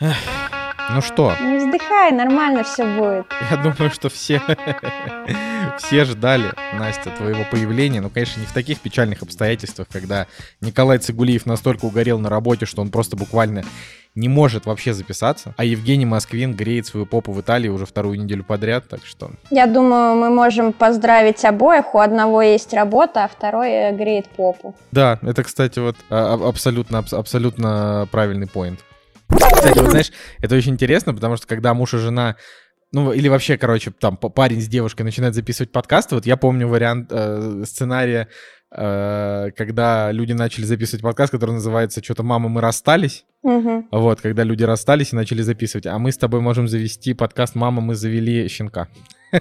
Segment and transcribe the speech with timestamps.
[0.00, 1.34] Ну что?
[1.40, 3.26] Не вздыхай, нормально все будет.
[3.50, 4.42] Я думаю, что все,
[5.78, 8.00] все ждали, Настя, твоего появления.
[8.00, 10.26] Ну, конечно, не в таких печальных обстоятельствах, когда
[10.60, 13.62] Николай Цигулиев настолько угорел на работе, что он просто буквально
[14.16, 18.42] не может вообще записаться, а Евгений Москвин греет свою попу в Италии уже вторую неделю
[18.42, 19.30] подряд, так что...
[19.50, 21.94] Я думаю, мы можем поздравить обоих.
[21.94, 24.74] У одного есть работа, а второй э, греет попу.
[24.90, 28.80] Да, это, кстати, вот а, абсолютно, абсолютно правильный поинт.
[29.30, 32.36] Кстати, вот знаешь, это очень интересно, потому что когда муж и жена
[32.92, 36.16] ну, или вообще, короче, там парень с девушкой начинает записывать подкасты.
[36.16, 38.26] Вот я помню вариант э, сценария,
[38.74, 43.24] э, когда люди начали записывать подкаст, который называется «Что-то мама, мы расстались».
[43.42, 43.88] Угу.
[43.92, 45.86] Вот, когда люди расстались и начали записывать.
[45.86, 48.88] А мы с тобой можем завести подкаст «Мама, мы завели щенка».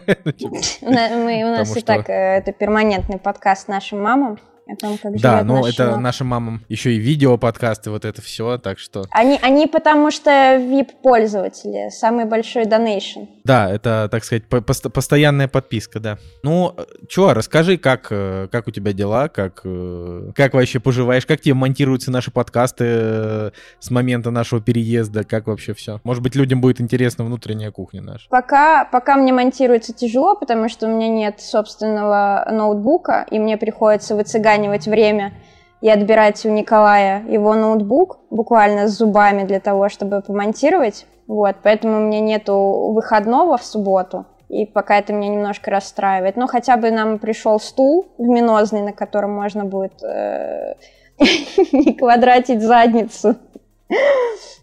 [0.82, 4.38] У нас и так э, это перманентный подкаст нашим мамам
[4.72, 8.58] о том, как Да, ну это нашим мамам еще и видео подкасты, вот это все,
[8.58, 9.06] так что...
[9.12, 13.22] Они, они потому что VIP-пользователи, самый большой донейшн.
[13.44, 16.18] Да, это, так сказать, по постоянная подписка, да.
[16.44, 16.76] Ну,
[17.10, 21.56] что, расскажи, как, э, как у тебя дела, как, э, как вообще поживаешь, как тебе
[21.56, 26.00] монтируются наши подкасты э, с момента нашего переезда, как вообще все?
[26.04, 28.28] Может быть, людям будет интересна внутренняя кухня наша?
[28.30, 34.16] Пока, пока мне монтируется тяжело, потому что у меня нет собственного ноутбука, и мне приходится
[34.16, 35.34] выцыганить выцыганивать время
[35.82, 41.06] и отбирать у Николая его ноутбук буквально с зубами для того, чтобы помонтировать.
[41.28, 46.38] Вот, поэтому у меня нету выходного в субботу, и пока это меня немножко расстраивает.
[46.38, 50.74] Но хотя бы нам пришел стул люминозный, на котором можно будет э,
[51.20, 53.36] не квадратить задницу.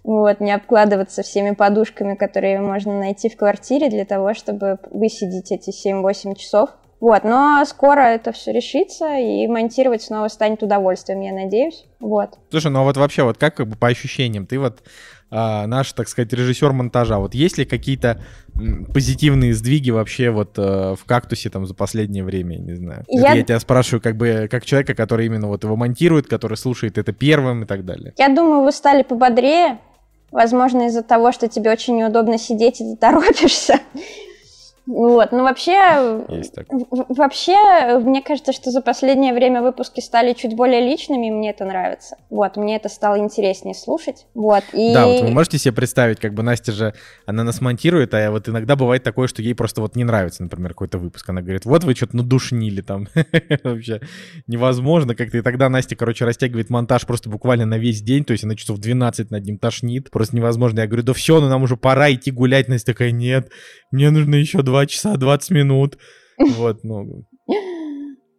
[0.02, 5.70] Вот, не обкладываться всеми подушками, которые можно найти в квартире для того, чтобы высидеть эти
[5.70, 6.70] 7-8 часов.
[7.00, 11.84] Вот, но скоро это все решится, и монтировать снова станет удовольствием, я надеюсь.
[12.00, 12.38] Вот.
[12.50, 14.82] Слушай, ну а вот вообще, вот как, как бы по ощущениям, ты вот
[15.30, 18.22] а, наш, так сказать, режиссер монтажа, вот есть ли какие-то
[18.94, 23.04] позитивные сдвиги вообще вот а, в кактусе там за последнее время, не знаю.
[23.08, 23.34] Я...
[23.34, 27.12] я тебя спрашиваю как бы как человека, который именно вот его монтирует, который слушает это
[27.12, 28.14] первым и так далее.
[28.16, 29.80] Я думаю, вы стали пободрее,
[30.30, 33.80] возможно, из-за того, что тебе очень неудобно сидеть и ты торопишься.
[34.86, 36.24] Вот, ну вообще,
[37.08, 41.64] вообще, мне кажется, что за последнее время выпуски стали чуть более личными, и мне это
[41.64, 42.16] нравится.
[42.30, 44.26] Вот, мне это стало интереснее слушать.
[44.34, 44.94] Вот, и...
[44.94, 46.94] Да, вот вы можете себе представить, как бы Настя же,
[47.26, 50.70] она нас монтирует, а вот иногда бывает такое, что ей просто вот не нравится, например,
[50.70, 51.28] какой-то выпуск.
[51.28, 53.08] Она говорит, вот вы что-то надушнили там.
[53.64, 54.00] Вообще
[54.46, 55.38] невозможно как-то.
[55.38, 58.78] И тогда Настя, короче, растягивает монтаж просто буквально на весь день, то есть она часов
[58.78, 60.10] 12 над ним тошнит.
[60.10, 60.80] Просто невозможно.
[60.80, 62.68] Я говорю, да все, ну нам уже пора идти гулять.
[62.68, 63.50] Настя такая, нет,
[63.90, 65.98] мне нужно еще два 2 часа 20 минут.
[66.38, 67.24] Вот, ну.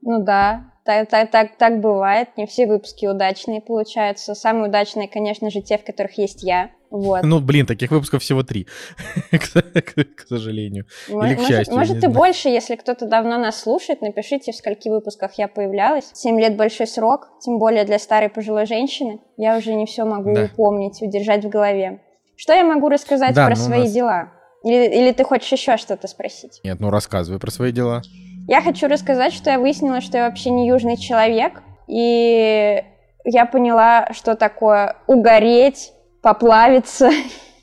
[0.10, 2.30] Ну да, так, так, так, так бывает.
[2.38, 4.36] Не все выпуски удачные получаются.
[4.36, 6.70] Самые удачные, конечно же, те, в которых есть я.
[6.92, 7.24] Вот.
[7.24, 8.68] Ну, блин, таких выпусков всего три,
[9.32, 10.86] к сожалению.
[11.10, 11.76] Или к счастью.
[11.76, 16.12] Может, и больше, если кто-то давно нас слушает, напишите, в скольки выпусках я появлялась.
[16.14, 19.20] Семь лет большой срок, тем более для старой пожилой женщины.
[19.36, 22.00] Я уже не все могу помнить, удержать в голове.
[22.38, 24.32] Что я могу рассказать про ну, свои дела?
[24.68, 26.60] Или, или ты хочешь еще что-то спросить?
[26.64, 28.02] Нет, ну рассказывай про свои дела.
[28.48, 32.84] Я хочу рассказать, что я выяснила, что я вообще не южный человек, и
[33.26, 35.92] я поняла, что такое угореть,
[36.22, 37.10] поплавиться.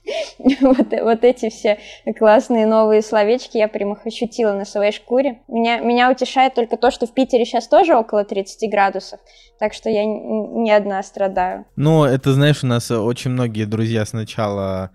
[0.60, 1.78] вот, вот эти все
[2.18, 5.40] классные новые словечки я прям их ощутила на своей шкуре.
[5.48, 9.20] Меня, меня утешает только то, что в Питере сейчас тоже около 30 градусов,
[9.58, 11.64] так что я не одна страдаю.
[11.76, 14.90] Ну, это, знаешь, у нас очень многие друзья сначала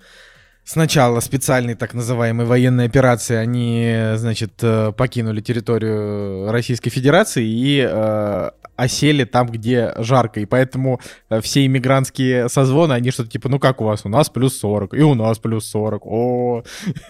[0.71, 8.51] Сначала специальной так называемой военной операции они, значит, э, покинули территорию Российской Федерации и э,
[8.79, 10.39] осели там, где жарко.
[10.39, 14.05] И поэтому э, все иммигрантские созвоны, они что-то типа, ну как у вас?
[14.05, 16.05] У нас плюс 40, и у нас плюс 40.
[16.05, 16.63] О,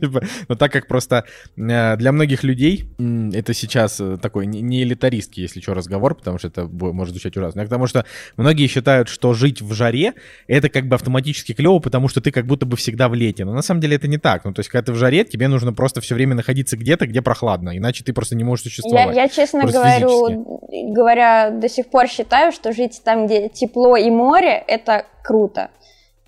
[0.00, 1.24] типа, Но так как просто
[1.56, 2.90] э, для многих людей
[3.32, 7.62] это сейчас э, такой не элитаристский, если что, разговор, потому что это может звучать ужасно.
[7.62, 8.04] Потому что
[8.36, 10.14] многие считают, что жить в жаре
[10.46, 13.44] это как бы автоматически клево, потому что ты как будто бы всегда в лете.
[13.44, 14.44] Но на самом деле это не так.
[14.44, 17.22] Ну, то есть, когда ты в жаре, тебе нужно просто все время находиться где-то, где
[17.22, 19.16] прохладно, иначе ты просто не можешь существовать.
[19.16, 20.60] Я, я честно говорю,
[20.98, 25.70] говоря, до сих пор считаю, что жить там, где тепло и море, это круто.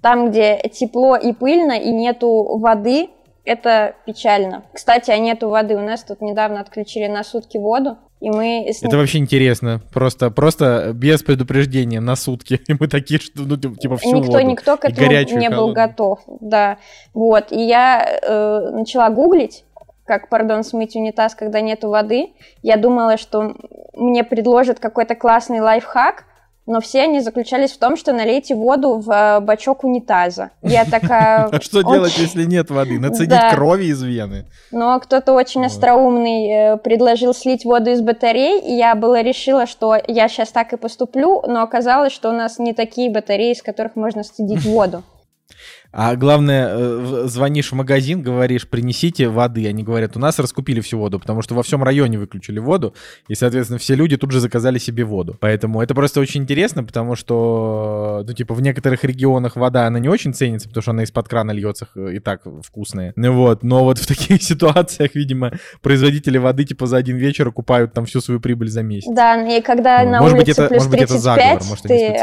[0.00, 3.10] Там, где тепло и пыльно, и нету воды,
[3.44, 4.62] это печально.
[4.72, 5.76] Кстати, а нету воды.
[5.76, 7.98] У нас тут недавно отключили на сутки воду.
[8.20, 8.66] И мы...
[8.82, 9.80] Это вообще интересно.
[9.92, 12.60] Просто, просто без предупреждения на сутки.
[12.68, 14.44] И мы такие, что, ну, типа, всю Никто, воду.
[14.44, 16.20] никто к этому не был готов.
[16.40, 16.78] Да.
[17.14, 17.50] Вот.
[17.50, 19.64] И я э, начала гуглить,
[20.10, 22.32] как, пардон, смыть унитаз, когда нету воды.
[22.62, 23.54] Я думала, что
[23.94, 26.24] мне предложат какой-то классный лайфхак,
[26.66, 30.50] но все они заключались в том, что налейте воду в э, бачок унитаза.
[30.62, 31.48] Я такая...
[31.52, 32.98] А что делать, если нет воды?
[32.98, 34.46] Нацедить крови из вены?
[34.72, 39.96] Но кто-то очень остроумный э, предложил слить воду из батарей, и я была решила, что
[40.08, 43.94] я сейчас так и поступлю, но оказалось, что у нас не такие батареи, из которых
[43.94, 45.04] можно студить воду.
[45.92, 49.66] А главное, э, звонишь в магазин, говоришь, принесите воды.
[49.66, 52.94] Они говорят, у нас раскупили всю воду, потому что во всем районе выключили воду,
[53.26, 55.36] и, соответственно, все люди тут же заказали себе воду.
[55.40, 60.08] Поэтому это просто очень интересно, потому что, ну, типа, в некоторых регионах вода, она не
[60.08, 63.12] очень ценится, потому что она из-под крана льется и так вкусная.
[63.16, 65.52] Ну вот, но вот в таких ситуациях, видимо,
[65.82, 69.10] производители воды, типа, за один вечер купают там всю свою прибыль за месяц.
[69.12, 71.62] Да, и когда ну, на может улице быть, это, плюс может 35, быть, это заговор,
[71.68, 72.14] может, ты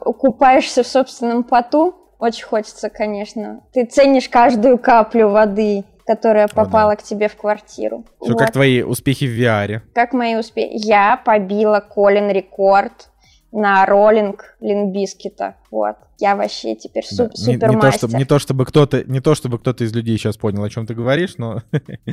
[0.00, 3.62] окупаешься в собственном поту, очень хочется, конечно.
[3.72, 7.02] Ты ценишь каждую каплю воды, которая попала О, да.
[7.02, 8.04] к тебе в квартиру.
[8.22, 8.38] Что, вот.
[8.38, 9.80] как твои успехи в VR?
[9.92, 10.70] Как мои успехи?
[10.74, 13.10] Я побила Колин рекорд
[13.50, 15.56] на роллинг Линбискита.
[15.72, 15.96] Вот.
[16.20, 17.36] Я вообще теперь суп, да.
[17.36, 20.16] супер не, не, то, чтобы, не то чтобы кто-то, не то чтобы кто-то из людей
[20.16, 21.62] сейчас понял, о чем ты говоришь, но.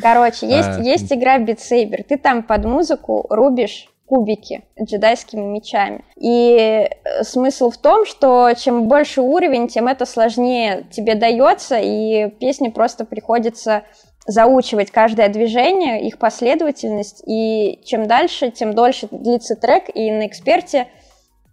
[0.02, 2.04] Короче, есть а, есть игра Beat Saber.
[2.04, 6.04] Ты там под музыку рубишь кубики джедайскими мечами.
[6.18, 12.30] И э, смысл в том, что чем больше уровень, тем это сложнее тебе дается, и
[12.40, 13.84] песне просто приходится
[14.26, 20.88] заучивать каждое движение, их последовательность, и чем дальше, тем дольше длится трек, и на эксперте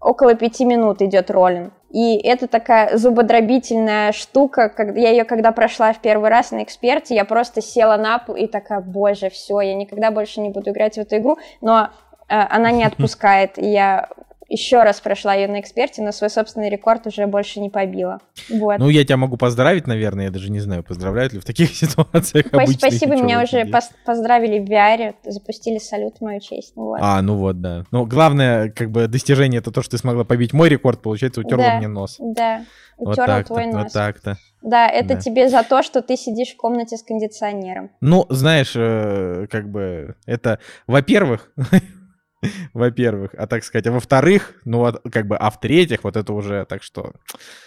[0.01, 1.73] около пяти минут идет роллинг.
[1.91, 4.69] И это такая зубодробительная штука.
[4.69, 8.35] Когда я ее когда прошла в первый раз на эксперте, я просто села на пол
[8.35, 11.39] и такая, боже, все, я никогда больше не буду играть в эту игру.
[11.61, 11.91] Но
[12.29, 13.59] она не отпускает.
[13.59, 14.09] И я
[14.49, 18.21] еще раз прошла ее на эксперте, но свой собственный рекорд уже больше не побила.
[18.49, 18.79] Вот.
[18.79, 22.47] Ну, я тебя могу поздравить, наверное, я даже не знаю, поздравляют ли в таких ситуациях
[22.49, 26.75] Спасибо, спасибо меня уже пос- поздравили в VR, запустили салют в мою честь.
[26.77, 26.99] Вот.
[27.01, 27.85] А, ну вот, да.
[27.91, 31.65] Ну, главное, как бы, достижение это то, что ты смогла побить мой рекорд, получается, утерла
[31.65, 32.17] да, мне нос.
[32.21, 32.65] Да,
[32.97, 33.85] утерла вот твой нос.
[33.85, 34.39] Вот так-то.
[34.63, 35.21] Да, это да.
[35.21, 37.91] тебе за то, что ты сидишь в комнате с кондиционером.
[38.01, 41.53] Ну, знаешь, э, как бы, это, во-первых,
[42.75, 46.67] во-первых, а так сказать, а во-вторых, ну вот как бы, а в-третьих, вот это уже,
[46.67, 47.13] так что,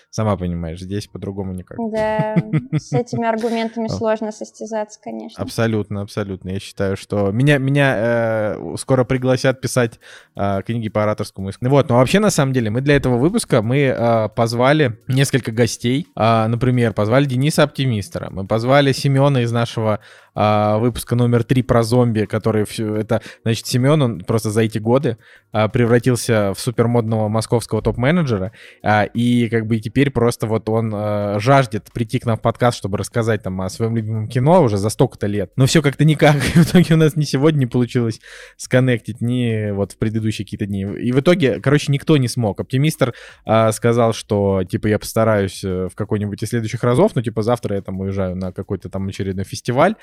[0.10, 1.77] сама понимаешь, здесь по-другому никак.
[1.92, 2.36] Да,
[2.77, 5.44] с этими аргументами сложно состязаться, конечно.
[5.44, 6.50] Абсолютно, абсолютно.
[6.50, 10.00] Я считаю, что меня, меня э, скоро пригласят писать
[10.36, 11.69] э, книги по ораторскому искусству.
[11.69, 16.07] Вот, но вообще, на самом деле, мы для этого выпуска, мы э, позвали несколько гостей,
[16.16, 20.00] э, например, позвали Дениса Оптимистера, мы позвали Семена из нашего
[20.36, 24.78] а, выпуска номер три про зомби, который все это, значит, Семен, он просто за эти
[24.78, 25.18] годы
[25.52, 28.52] а, превратился в супермодного московского топ-менеджера,
[28.84, 32.78] а, и как бы теперь просто вот он а, жаждет прийти к нам в подкаст,
[32.78, 35.52] чтобы рассказать там о своем любимом кино уже за столько-то лет.
[35.56, 38.20] Но все как-то никак, в итоге у нас ни сегодня не получилось
[38.58, 40.81] сконнектить, ни вот в предыдущие какие-то дни.
[40.81, 42.60] И в итоге, короче, никто не смог.
[42.60, 43.14] Оптимистр
[43.46, 47.76] а, сказал, что, типа, я постараюсь э, в какой-нибудь из следующих разов, но, типа, завтра
[47.76, 49.96] я там уезжаю на какой-то там очередной фестиваль,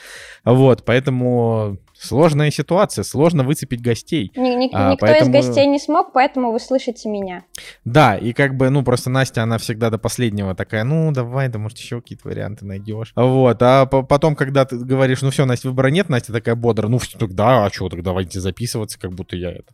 [0.44, 4.32] вот, поэтому сложная ситуация, сложно выцепить гостей.
[4.36, 5.30] Ни, ни, а, никто поэтому...
[5.30, 7.44] из гостей не смог, поэтому вы слышите меня.
[7.84, 11.58] Да, и как бы, ну, просто Настя, она всегда до последнего такая, ну, давай, да,
[11.58, 13.12] может, еще какие-то варианты найдешь.
[13.14, 16.98] Вот, а потом, когда ты говоришь, ну, все, Настя, выбора нет, Настя такая бодра, ну,
[17.18, 19.72] тогда, а что, тогда давайте записываться, как будто я это.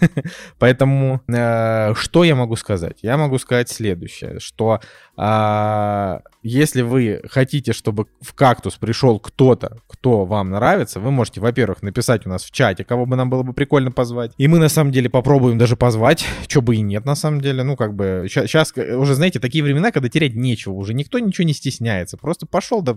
[0.58, 2.98] Поэтому, э, что я могу сказать?
[3.02, 4.80] Я могу сказать следующее, что
[5.16, 11.82] а, если вы хотите, чтобы в кактус пришел кто-то, кто вам нравится, вы можете, во-первых,
[11.82, 14.30] написать у нас в чате, кого бы нам было бы прикольно позвать.
[14.38, 17.64] И мы на самом деле попробуем даже позвать, что бы и нет на самом деле.
[17.64, 21.52] Ну, как бы, сейчас уже, знаете, такие времена, когда терять нечего, уже никто ничего не
[21.52, 22.16] стесняется.
[22.16, 22.96] Просто пошел да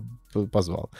[0.52, 0.92] позвал.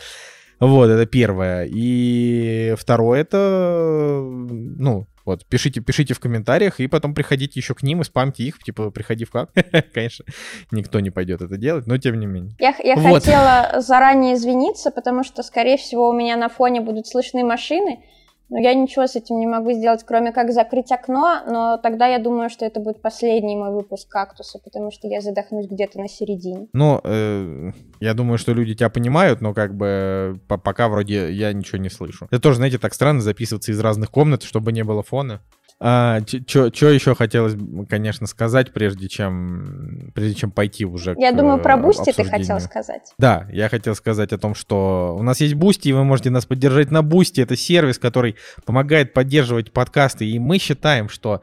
[0.60, 1.68] Вот, это первое.
[1.72, 8.02] И второе, это, ну, вот, пишите, пишите в комментариях, и потом приходите еще к ним
[8.02, 9.52] и спамьте их, типа, приходи в как.
[9.94, 10.26] Конечно,
[10.72, 12.56] никто не пойдет это делать, но тем не менее.
[12.60, 13.24] Я, я вот.
[13.24, 18.04] хотела заранее извиниться, потому что, скорее всего, у меня на фоне будут слышны машины,
[18.52, 22.20] но я ничего с этим не могу сделать, кроме как закрыть окно, но тогда я
[22.20, 26.68] думаю, что это будет последний мой выпуск «Кактуса», потому что я задохнусь где-то на середине.
[26.74, 31.78] Ну, э, я думаю, что люди тебя понимают, но как бы пока вроде я ничего
[31.78, 32.28] не слышу.
[32.30, 35.42] Это тоже, знаете, так странно записываться из разных комнат, чтобы не было фона.
[35.84, 37.56] А, что еще хотелось,
[37.90, 42.60] конечно, сказать, прежде чем, прежде чем пойти уже Я к думаю, про Boosty ты хотел
[42.60, 43.02] сказать.
[43.18, 46.46] Да, я хотел сказать о том, что у нас есть Boosty, и вы можете нас
[46.46, 47.42] поддержать на Boosty.
[47.42, 51.42] Это сервис, который помогает поддерживать подкасты, и мы считаем, что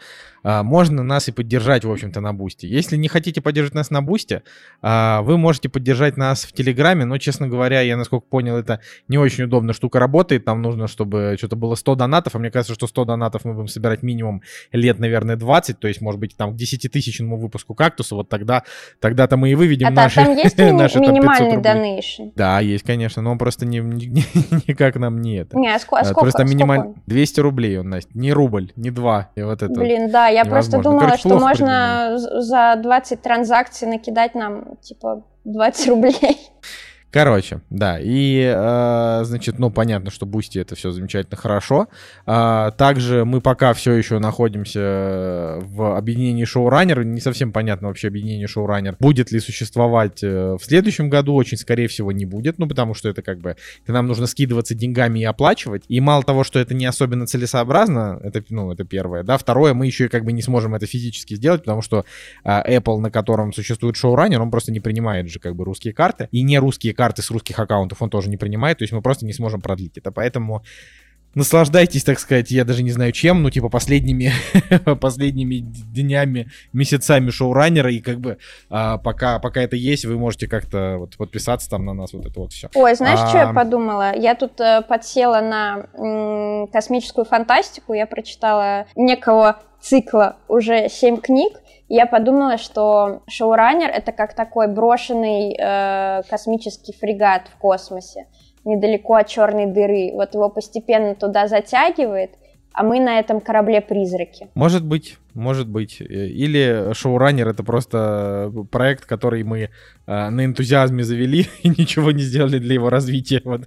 [0.62, 2.68] можно нас и поддержать, в общем-то, на Бусте.
[2.68, 4.42] Если не хотите поддержать нас на Бусте,
[4.80, 9.18] а, вы можете поддержать нас в Телеграме, но, честно говоря, я, насколько понял, это не
[9.18, 10.44] очень удобно штука работает.
[10.44, 13.68] Там нужно, чтобы что-то было 100 донатов, а мне кажется, что 100 донатов мы будем
[13.68, 18.28] собирать минимум лет, наверное, 20, то есть, может быть, там к 10-тысячному выпуску «Кактуса», вот
[18.28, 18.62] тогда,
[19.00, 22.30] тогда-то мы и выведем а наши, там есть наши минимальный donation?
[22.36, 24.06] Да, есть, конечно, но он просто не, не,
[24.66, 25.58] никак нам не это.
[25.58, 26.08] Не, а сколько?
[26.08, 26.94] А, просто минималь...
[27.06, 30.78] 200 рублей он, Настя, не рубль, не два, и вот это Блин, да, я просто
[30.78, 36.50] думала, Короче, что можно за 20 транзакций накидать нам, типа, 20 рублей.
[37.10, 41.88] Короче, да, и, э, значит, ну, понятно, что Boosty это все замечательно хорошо.
[42.26, 47.04] А, также мы пока все еще находимся в объединении шоураннер.
[47.04, 48.96] Не совсем понятно вообще объединение шоураннер.
[49.00, 51.34] Будет ли существовать э, в следующем году?
[51.34, 54.74] Очень, скорее всего, не будет, ну, потому что это как бы, это нам нужно скидываться
[54.74, 55.84] деньгами и оплачивать.
[55.88, 59.38] И мало того, что это не особенно целесообразно, это, ну, это первое, да.
[59.38, 62.04] Второе, мы еще и как бы не сможем это физически сделать, потому что
[62.44, 66.28] э, Apple, на котором существует шоураннер, он просто не принимает же как бы русские карты.
[66.32, 69.24] И не русские карты с русских аккаунтов он тоже не принимает, то есть мы просто
[69.24, 70.10] не сможем продлить это.
[70.10, 70.64] Поэтому
[71.34, 74.32] наслаждайтесь, так сказать, я даже не знаю чем, ну, типа, последними,
[75.00, 78.38] последними днями, месяцами шоураннера, и как бы
[78.68, 82.40] а, пока, пока это есть, вы можете как-то вот подписаться там на нас, вот это
[82.40, 82.68] вот все.
[82.74, 83.28] Ой, знаешь, а...
[83.28, 84.16] что я подумала?
[84.16, 91.60] Я тут э, подсела на м- космическую фантастику, я прочитала некого цикла уже семь книг,
[91.88, 98.26] я подумала, что шоураннер это как такой брошенный э, космический фрегат в космосе,
[98.64, 100.10] недалеко от черной дыры.
[100.12, 102.32] Вот его постепенно туда затягивает,
[102.72, 104.48] а мы на этом корабле призраки.
[104.54, 106.00] Может быть, может быть.
[106.00, 109.68] Или шоураннер это просто проект, который мы э,
[110.06, 113.62] на энтузиазме завели и ничего не сделали для его развития, вот,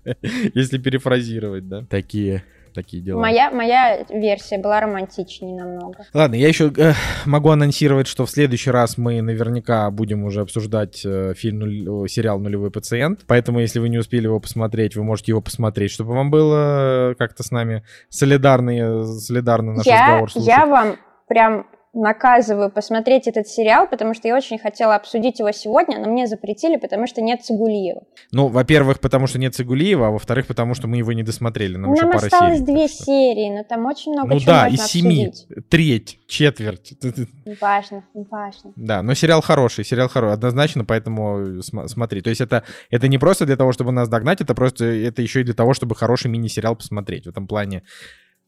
[0.54, 1.86] если перефразировать, да.
[1.90, 3.20] Такие такие дела.
[3.20, 6.06] Моя, моя версия была романтичнее намного.
[6.14, 6.94] Ладно, я еще э,
[7.26, 12.72] могу анонсировать, что в следующий раз мы наверняка будем уже обсуждать э, фильм, сериал «Нулевой
[12.72, 17.16] пациент», поэтому если вы не успели его посмотреть, вы можете его посмотреть, чтобы вам было
[17.18, 20.48] как-то с нами солидарный, солидарно наш я, разговор слушать.
[20.48, 20.98] Я вам
[21.28, 26.26] прям наказываю посмотреть этот сериал, потому что я очень хотела обсудить его сегодня, но мне
[26.26, 28.04] запретили, потому что нет Цигулиева.
[28.32, 31.76] Ну, во-первых, потому что нет Цигулиева, а во-вторых, потому что мы его не досмотрели.
[31.76, 34.86] Нам, нам осталось серий, две серии, но там очень много ну, чего да, можно из
[34.86, 35.68] семи, обсудить.
[35.70, 36.94] треть, четверть.
[37.60, 38.72] Важно, важно.
[38.78, 42.22] Да, но сериал хороший, сериал хороший, однозначно, поэтому см- смотри.
[42.22, 45.42] То есть это, это не просто для того, чтобы нас догнать, это просто, это еще
[45.42, 47.26] и для того, чтобы хороший мини-сериал посмотреть.
[47.26, 47.84] В этом плане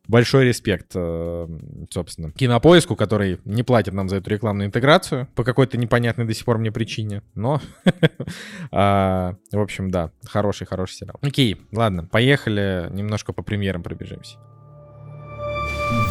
[0.08, 1.48] Большой респект, э,
[1.90, 6.44] собственно, Кинопоиску, который не платит нам за эту рекламную интеграцию по какой-то непонятной до сих
[6.44, 7.62] пор мне причине, но,
[8.72, 11.16] а, в общем, да, хороший-хороший сериал.
[11.22, 14.38] Окей, ладно, поехали, немножко по премьерам пробежимся.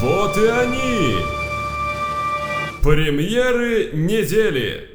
[0.01, 1.17] Вот и они!
[2.83, 4.92] Премьеры недели!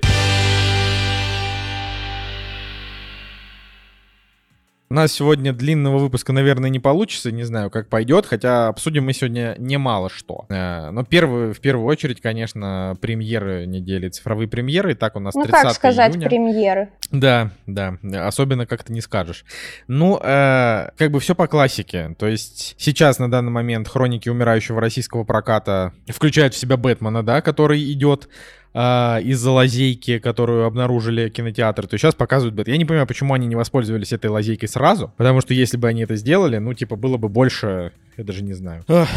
[4.89, 9.11] У нас сегодня длинного выпуска, наверное, не получится, не знаю, как пойдет, хотя обсудим мы
[9.11, 10.45] сегодня немало что.
[10.47, 14.93] Э, но первый, в первую очередь, конечно, премьеры недели, цифровые премьеры.
[14.93, 16.29] И так у нас ну, 30 как сказать июня.
[16.29, 16.89] премьеры?
[17.11, 19.43] Да, да, особенно как-то не скажешь.
[19.87, 22.15] Ну, э, как бы все по классике.
[22.17, 27.41] То есть сейчас на данный момент хроники умирающего российского проката включают в себя Бэтмена, да,
[27.41, 28.29] который идет
[28.73, 32.71] э, из-за лазейки, которую обнаружили кинотеатры, то сейчас показывают бета.
[32.71, 36.03] Я не понимаю, почему они не воспользовались этой лазейкой сразу, потому что если бы они
[36.03, 38.83] это сделали, ну, типа, было бы больше, я даже не знаю.
[38.87, 39.07] Ах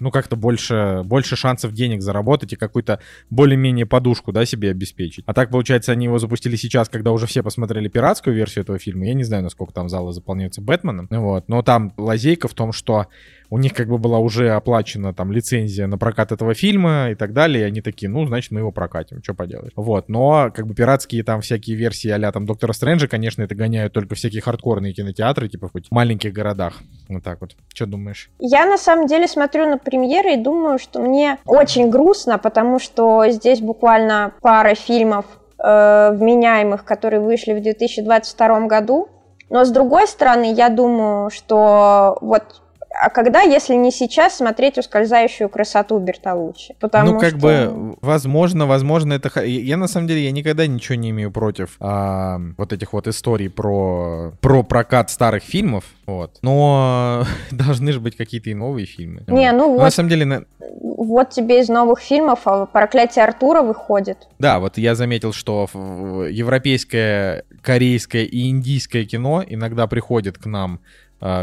[0.00, 5.24] ну, как-то больше, больше шансов денег заработать и какую-то более-менее подушку, да, себе обеспечить.
[5.26, 9.06] А так, получается, они его запустили сейчас, когда уже все посмотрели пиратскую версию этого фильма.
[9.06, 11.08] Я не знаю, насколько там залы заполняются Бэтменом.
[11.10, 11.48] Вот.
[11.48, 13.06] Но там лазейка в том, что
[13.52, 17.34] у них как бы была уже оплачена там лицензия на прокат этого фильма и так
[17.34, 19.72] далее, и они такие, ну, значит, мы его прокатим, что поделаешь.
[19.76, 23.92] Вот, но как бы пиратские там всякие версии а там Доктора Стрэнджа, конечно, это гоняют
[23.92, 26.78] только всякие хардкорные кинотеатры, типа в маленьких городах.
[27.14, 27.50] Вот так вот.
[27.74, 28.30] Что думаешь?
[28.38, 33.28] Я на самом деле смотрю на премьеры и думаю, что мне очень грустно, потому что
[33.28, 35.26] здесь буквально пара фильмов
[35.58, 39.08] э, вменяемых, которые вышли в 2022 году.
[39.50, 42.62] Но с другой стороны, я думаю, что вот
[43.00, 46.74] а когда, если не сейчас, смотреть ускользающую красоту Бертолуччи?
[46.80, 47.38] Потому ну, как что...
[47.38, 49.42] бы, возможно, возможно, это...
[49.44, 53.50] Я, на самом деле, я никогда ничего не имею против а, вот этих вот историй
[53.50, 56.38] про, про прокат старых фильмов, вот.
[56.42, 59.24] Но должны же быть какие-то и новые фильмы.
[59.26, 59.58] Не, вот.
[59.58, 59.82] ну вот...
[59.82, 60.24] На самом деле...
[60.24, 60.44] На...
[60.80, 64.28] Вот тебе из новых фильмов а «Проклятие Артура» выходит.
[64.38, 70.80] Да, вот я заметил, что европейское, корейское и индийское кино иногда приходит к нам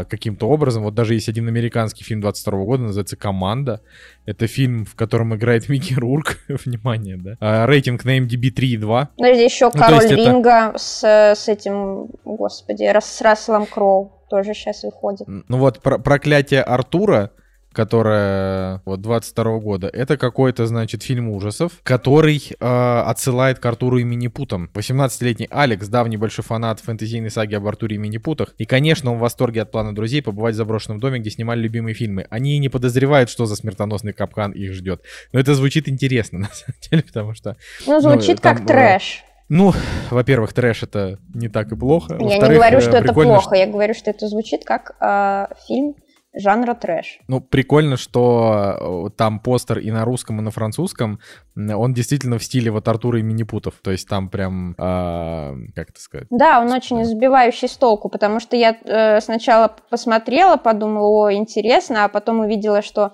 [0.04, 0.82] каким-то образом.
[0.82, 3.80] Вот даже есть один американский фильм 22 года, называется «Команда».
[4.26, 6.38] Это фильм, в котором играет Микки Рурк.
[6.48, 7.36] Внимание, да.
[7.40, 9.08] А, рейтинг на MDB 3,2.
[9.16, 14.54] Подожди, еще Ну, то Король это- Ринга с, с этим, господи, с Расселом Кроу тоже
[14.54, 15.26] сейчас выходит.
[15.26, 17.30] Ну вот про- «Проклятие Артура»,
[17.72, 24.04] которое вот 22 года, это какой-то, значит, фильм ужасов, который э, отсылает к Артуру и
[24.04, 24.70] Минипутам.
[24.74, 28.54] 18-летний Алекс, давний большой фанат фэнтезийной саги об Артуре и Минипутах.
[28.58, 31.94] И, конечно, он в восторге от плана друзей побывать в заброшенном доме, где снимали любимые
[31.94, 32.26] фильмы.
[32.30, 35.02] Они не подозревают, что за смертоносный капкан их ждет.
[35.32, 37.56] Но это звучит интересно, на самом деле, потому что...
[37.86, 39.24] Ну, звучит там, как трэш.
[39.48, 39.72] Ну,
[40.10, 42.16] во-первых, трэш это не так и плохо.
[42.20, 45.96] Я не говорю, э, что это плохо, я говорю, что это звучит как э, фильм
[46.34, 47.18] жанра трэш.
[47.28, 51.18] Ну, прикольно, что э, там постер и на русском, и на французском.
[51.56, 53.74] Он действительно в стиле вот Артура и Минипутов.
[53.82, 56.26] То есть там прям, а, как это сказать?
[56.30, 62.04] Да, он очень сбивающий с толку, потому что я э, сначала посмотрела, подумала, о, интересно,
[62.04, 63.12] а потом увидела, что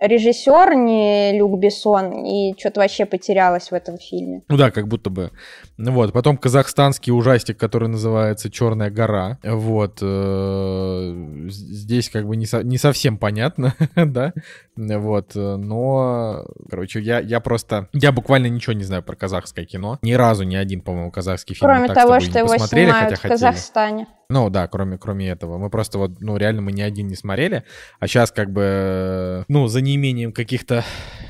[0.00, 4.42] режиссер не Люк Бессон, и что-то вообще потерялась в этом фильме.
[4.48, 5.30] Ну да, как будто бы.
[5.76, 6.12] Ну Вот.
[6.12, 9.38] Потом казахстанский ужастик, который называется «Черная гора».
[9.42, 9.98] Вот.
[10.02, 14.32] э, Здесь как бы не, со- не совсем понятно, да?
[14.76, 15.32] Вот.
[15.34, 17.88] э, Но, короче, я, я просто...
[17.92, 19.98] Я буквально ничего не знаю про казахское кино.
[20.02, 23.16] Ни разу ни один, по-моему, казахский фильм Кроме так того, что его посмотрели, снимают хотя
[23.16, 23.32] в хотели.
[23.34, 24.06] Казахстане.
[24.28, 25.56] Ну да, кроме, кроме этого.
[25.56, 27.62] Мы просто вот, ну реально мы ни один не смотрели,
[28.00, 30.84] а сейчас как бы, э, ну за неимением каких-то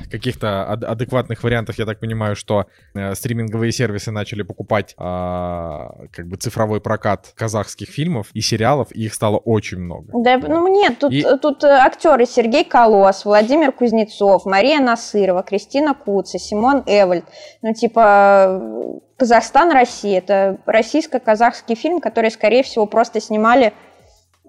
[0.09, 6.27] каких-то ад- адекватных вариантов, я так понимаю, что э, стриминговые сервисы начали покупать а, как
[6.27, 10.07] бы цифровой прокат казахских фильмов и сериалов, и их стало очень много.
[10.13, 15.93] Да, ну нет, тут, И- тут э, актеры Сергей Колос, Владимир Кузнецов, Мария Насырова, Кристина
[15.93, 17.25] Куца, Симон Эвальд.
[17.61, 20.19] Ну, типа, э, Казахстан, Россия.
[20.19, 23.73] Это российско-казахский фильм, который, скорее всего, просто снимали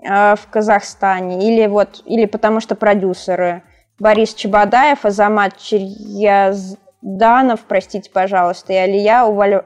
[0.02, 1.46] э, в Казахстане.
[1.48, 3.62] Или вот, или потому что продюсеры
[3.98, 9.64] Борис Чебодаев, Азамат Черьязданов, простите, пожалуйста, и Алия Уваль-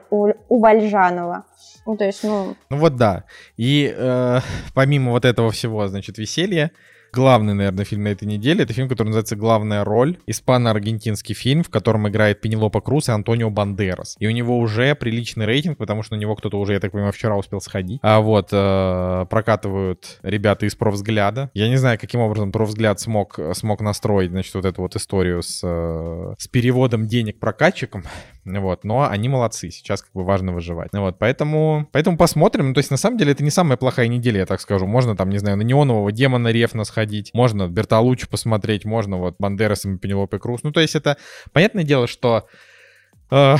[0.49, 1.45] Увальжанова.
[1.85, 3.25] Ну, то есть, ну, Ну вот да.
[3.57, 4.39] И э,
[4.73, 6.71] помимо вот этого всего, значит, веселья,
[7.13, 10.17] главный, наверное, фильм на этой неделе, это фильм, который называется «Главная роль».
[10.25, 14.15] Испано-аргентинский фильм, в котором играет Пенелопа Круз и Антонио Бандерас.
[14.19, 17.13] И у него уже приличный рейтинг, потому что на него кто-то уже, я так понимаю,
[17.13, 17.99] вчера успел сходить.
[18.01, 21.51] А вот э, прокатывают ребята из «Профвзгляда».
[21.53, 25.61] Я не знаю, каким образом «Профвзгляд» смог, смог настроить, значит, вот эту вот историю с,
[25.63, 28.03] э, с переводом денег прокатчикам.
[28.45, 30.89] Вот, но они молодцы, сейчас как бы важно выживать.
[30.91, 32.69] Вот, поэтому, поэтому посмотрим.
[32.69, 34.85] Ну, то есть, на самом деле, это не самая плохая неделя, я так скажу.
[34.85, 39.95] Можно там, не знаю, на неонового демона Рефна сходить, можно Бертолуччи посмотреть, можно вот Бандерасом
[39.95, 40.63] и Пенелопе Круз.
[40.63, 41.17] Ну, то есть, это
[41.53, 42.47] понятное дело, что
[43.31, 43.55] э,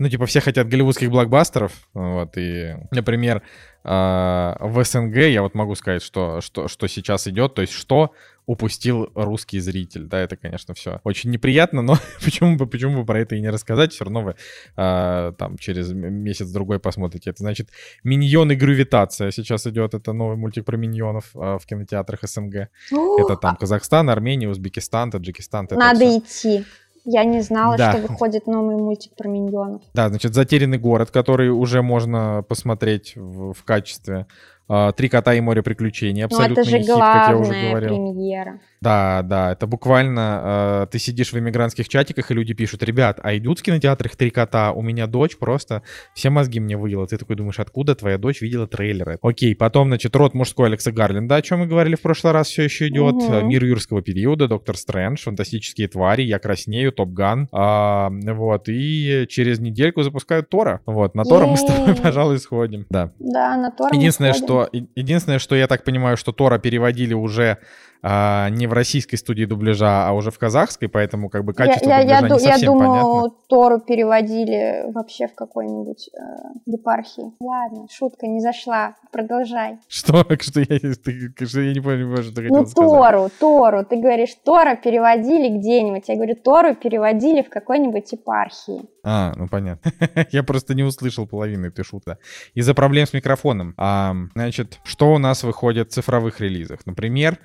[0.00, 3.42] ну, типа, все хотят голливудских блокбастеров, вот, и, например,
[3.82, 8.12] в СНГ я вот могу сказать, что, что, что сейчас идет, то есть, что
[8.50, 13.20] упустил русский зритель, да, это, конечно, все очень неприятно, но почему бы, почему бы про
[13.20, 14.34] это и не рассказать, все равно вы
[14.76, 17.30] э, там через месяц-другой посмотрите.
[17.30, 17.68] Это значит
[18.02, 18.56] «Миньоны.
[18.56, 22.68] Гравитация» сейчас идет, это новый мультик про миньонов э, в кинотеатрах СНГ.
[22.90, 25.66] Это там Казахстан, Армения, Узбекистан, Таджикистан.
[25.66, 26.18] это Надо всё.
[26.18, 26.64] идти.
[27.12, 27.92] Я не знала, Да.
[27.92, 29.82] что выходит новый мультик про миньонов.
[29.94, 34.26] Да, значит, «Затерянный город», который уже можно посмотреть в, в качестве.
[34.72, 36.22] А, «Три кота и море приключений».
[36.22, 37.88] Ну, Абсолютно это же хит, как я уже говорил.
[37.88, 38.60] премьера.
[38.80, 43.36] Да, да, это буквально э, ты сидишь в иммигрантских чатиках, и люди пишут, ребят, а
[43.36, 44.72] идут в кинотеатрах «Три кота»?
[44.72, 45.82] У меня дочь просто
[46.14, 47.06] все мозги мне выела.
[47.06, 49.18] Ты такой думаешь, откуда твоя дочь видела трейлеры?
[49.22, 52.62] Окей, потом, значит, «Род мужской» Алекса Гарлинда, о чем мы говорили в прошлый раз, все
[52.62, 53.16] еще идет.
[53.28, 57.48] Э, «Мир юрского периода», «Доктор Стрэндж», «Фантастические твари», «Я краснею», «Топ Ган».
[57.52, 60.80] А, вот, и через недельку запускают Тора.
[60.86, 62.86] Вот, на Тора мы с тобой, пожалуй, сходим.
[62.88, 63.12] Да.
[63.18, 64.59] Да, на Тор мы Единственное, сходим.
[64.72, 67.58] Единственное, что я так понимаю, что Тора переводили уже
[68.02, 71.88] а, не в российской студии дубляжа, а уже в казахской, поэтому как бы Я, качество
[71.90, 73.30] я, я, дубляжа ду- не я совсем думаю, понятно.
[73.48, 76.18] Тору переводили вообще в какой-нибудь э,
[76.66, 77.32] епархии.
[77.40, 78.94] Ладно, шутка не зашла.
[79.12, 79.78] Продолжай.
[79.88, 82.90] Что, что, я, ты- что я не понимаю, что ты хотел Ну, сказать.
[82.90, 83.84] Тору, Тору.
[83.84, 86.04] Ты говоришь, Тора переводили где-нибудь.
[86.08, 88.82] Я говорю, Тору переводили в какой-нибудь епархии.
[89.02, 89.92] А, ну понятно.
[90.30, 92.16] Я просто не услышал половины этой шутки.
[92.54, 93.74] Из-за проблем с микрофоном.
[93.76, 96.80] А, значит, что у нас выходит в цифровых релизах?
[96.86, 97.38] Например,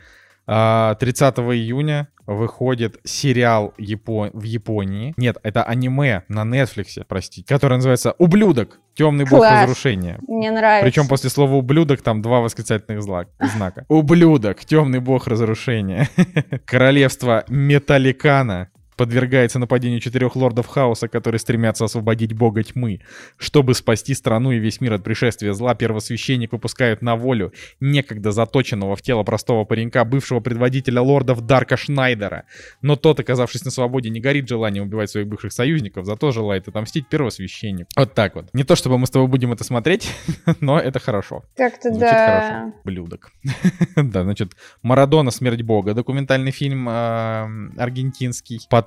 [0.45, 5.13] 30 июня выходит сериал Япо- в Японии.
[5.17, 8.79] Нет, это аниме на Netflix, простите, которое называется «Ублюдок.
[8.95, 9.63] Темный бог Класс.
[9.63, 10.17] разрушения».
[10.27, 10.85] Мне нравится.
[10.89, 13.85] Причем после слова ублюдок там два восклицательных зла- знака.
[13.89, 16.09] Ублюдок, темный бог разрушения.
[16.65, 18.69] Королевство Металликана.
[18.95, 23.01] Подвергается нападению четырех лордов хаоса, которые стремятся освободить бога тьмы.
[23.37, 28.95] Чтобы спасти страну и весь мир от пришествия зла, первосвященник выпускают на волю некогда заточенного
[28.95, 32.45] в тело простого паренька, бывшего предводителя лордов Дарка Шнайдера.
[32.81, 37.07] Но тот, оказавшись на свободе, не горит желанием убивать своих бывших союзников, зато желает отомстить
[37.07, 37.89] первосвященнику.
[37.95, 38.49] Вот так вот.
[38.53, 40.11] Не то, чтобы мы с тобой будем это смотреть,
[40.59, 41.43] но это хорошо.
[41.55, 42.09] Как-то да.
[42.09, 42.73] хорошо.
[42.83, 43.31] Блюдок.
[43.95, 48.59] да, значит, Марадона «Смерть Бога», документальный фильм э, аргентинский.
[48.69, 48.84] Потом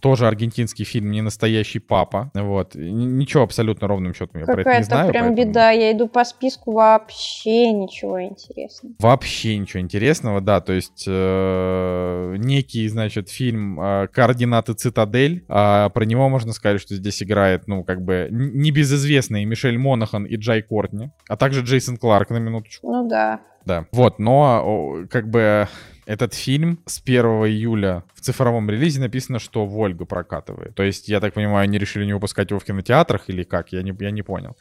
[0.00, 2.30] тоже аргентинский фильм «Не настоящий папа».
[2.34, 2.74] Вот.
[2.74, 5.10] Ничего абсолютно ровным счетом я про это не Какая-то знаю.
[5.10, 5.70] прям поэтому беда.
[5.70, 8.94] Я иду по списку вообще ничего интересного.
[8.98, 16.04] Вообще ничего интересного, да, то есть э, некий, значит, фильм э, «Координаты Цитадель», А про
[16.04, 21.10] него можно сказать, что здесь играет, ну, как бы, небезызвестные Мишель Монахан и Джай Кортни,
[21.28, 22.86] а также Джейсон Кларк, на минуточку.
[22.90, 23.40] Ну да.
[23.64, 23.86] Да.
[23.92, 25.68] Вот, но как бы
[26.06, 30.74] этот фильм с 1 июля в цифровом релизе написано, что Вольга прокатывает.
[30.74, 33.72] То есть, я так понимаю, они решили не выпускать его в кинотеатрах или как?
[33.72, 34.56] Я не, я не понял.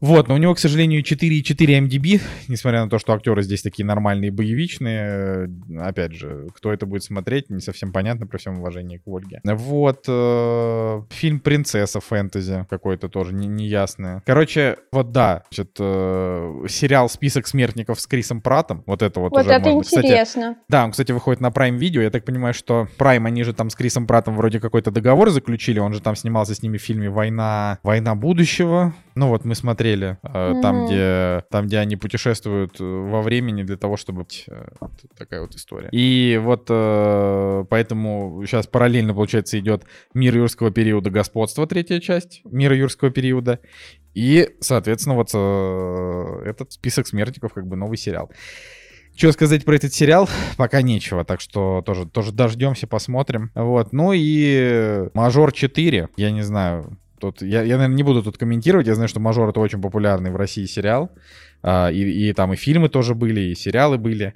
[0.00, 3.84] Вот, но у него, к сожалению, 4,4 MDB, несмотря на то, что актеры здесь такие
[3.84, 5.00] нормальные, боевичные.
[5.02, 5.46] Э,
[5.80, 9.40] Опять же, кто это будет смотреть, не совсем понятно, при всем уважении к Ольге.
[9.44, 14.22] Вот, э, фильм «Принцесса» фэнтези какой-то тоже не- неясное.
[14.26, 19.42] Короче, вот да, значит, э, сериал «Список смертников» с Крисом Пратом, вот это вот Вот
[19.42, 20.56] уже это можно- Кстати, интересно.
[20.68, 22.02] да, он, кстати, выходит на Prime Video.
[22.02, 25.78] Я так понимаю, что Prime, они же там с Крисом Пратом вроде какой-то договор заключили.
[25.78, 28.94] Он же там снимался с ними в фильме «Война, Война будущего».
[29.14, 29.89] Ну вот мы смотрели
[30.22, 30.86] э, там, Мгм.
[30.86, 34.26] где, там, где они путешествуют э, во времени для того, чтобы...
[34.48, 35.88] э, вот такая вот история.
[35.92, 41.10] И вот э, поэтому сейчас параллельно, получается, идет «Мир юрского периода.
[41.10, 43.60] Господство», третья часть «Мира юрского периода».
[44.14, 45.28] И, соответственно, вот
[46.44, 48.30] этот список смертников, как бы новый сериал.
[49.16, 50.28] Что сказать про этот сериал?
[50.56, 53.50] Пока нечего, так что тоже, тоже дождемся, посмотрим.
[53.54, 53.92] Вот.
[53.92, 56.96] Ну и Мажор 4, я не знаю.
[57.20, 58.86] Тут, я, я, наверное, не буду тут комментировать.
[58.86, 61.10] Я знаю, что Мажор это очень популярный в России сериал.
[61.62, 64.34] А, и, и там и фильмы тоже были, и сериалы были.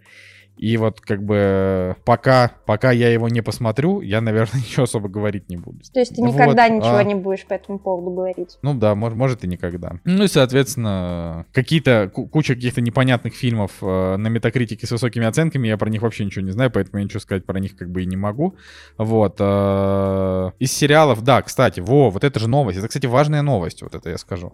[0.56, 5.48] И вот как бы пока, пока я его не посмотрю, я, наверное, ничего особо говорить
[5.48, 5.80] не буду.
[5.92, 7.02] То есть ты Вот, никогда ничего а.
[7.04, 8.58] не будешь по этому поводу говорить.
[8.62, 9.94] Ну да, мож- может и никогда.
[10.04, 15.66] Ну и, соответственно, какие-то, ку- куча каких-то непонятных фильмов э, на метакритике с высокими оценками,
[15.68, 18.02] я про них вообще ничего не знаю, поэтому я ничего сказать про них как бы
[18.02, 18.54] и не могу.
[18.96, 19.36] Вот.
[19.40, 22.78] э, Из сериалов, да, кстати, во, вот это же новость.
[22.78, 24.52] Это, кстати, важная новость, вот это я скажу.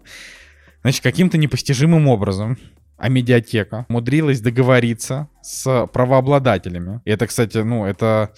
[0.81, 2.57] Значит, каким-то непостижимым образом
[3.01, 7.01] а медиатека умудрилась договориться с правообладателями.
[7.03, 8.31] И это, кстати, ну, это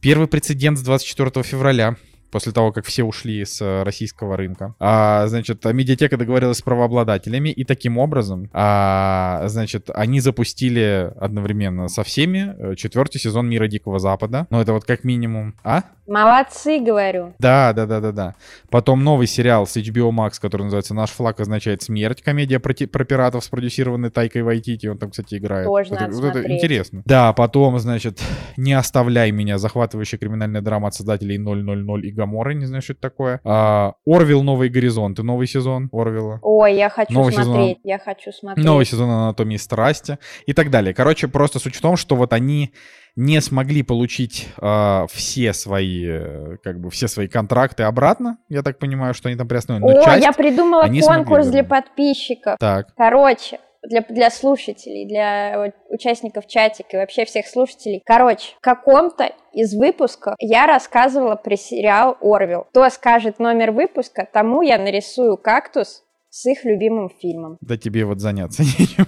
[0.00, 1.96] первый прецедент с 24 февраля
[2.32, 4.74] после того, как все ушли с э, российского рынка.
[4.78, 12.02] А, значит, медиатека договорилась с правообладателями, и таким образом, а, значит, они запустили одновременно со
[12.02, 14.46] всеми э, четвертый сезон Мира Дикого Запада.
[14.50, 15.54] Ну, это вот как минимум.
[15.64, 15.84] А?
[16.10, 17.34] Молодцы, говорю.
[17.38, 18.34] Да, да, да, да, да.
[18.68, 22.20] Потом новый сериал с HBO Max, который называется «Наш флаг означает смерть».
[22.20, 24.88] Комедия про, про пиратов, спродюсированный Тайкой Вайтити.
[24.88, 25.66] Он там, кстати, играет.
[25.68, 26.58] Тоже Вот надо это- вот это смотреть.
[26.58, 27.02] интересно.
[27.06, 28.20] Да, потом, значит,
[28.56, 29.58] «Не оставляй меня».
[29.58, 32.54] Захватывающая криминальная драма от создателей 000 и Гаморы.
[32.54, 33.40] Не знаю, что это такое.
[33.44, 34.42] А, «Орвилл.
[34.42, 35.22] Новые горизонты».
[35.22, 36.40] Новый сезон Орвилла.
[36.42, 37.44] Ой, я хочу Новый сезон.
[37.54, 37.78] смотреть.
[37.84, 38.66] Я хочу смотреть.
[38.66, 40.92] Новый сезон анатомии страсти и так далее.
[40.92, 42.72] Короче, просто суть в том, что вот они
[43.16, 48.38] не смогли получить э, все свои, э, как бы, все свои контракты обратно.
[48.48, 49.94] Я так понимаю, что они там приостановлены.
[49.94, 50.24] Но О, часть...
[50.24, 52.56] я придумала они смогли конкурс для подписчиков.
[52.58, 58.02] Так, Короче, для, для слушателей, для вот участников чатика и вообще всех слушателей.
[58.04, 62.66] Короче, в каком-то из выпусков я рассказывала про сериал «Орвилл».
[62.70, 67.58] Кто скажет номер выпуска, тому я нарисую кактус с их любимым фильмом.
[67.60, 69.06] да тебе вот заняться нечем.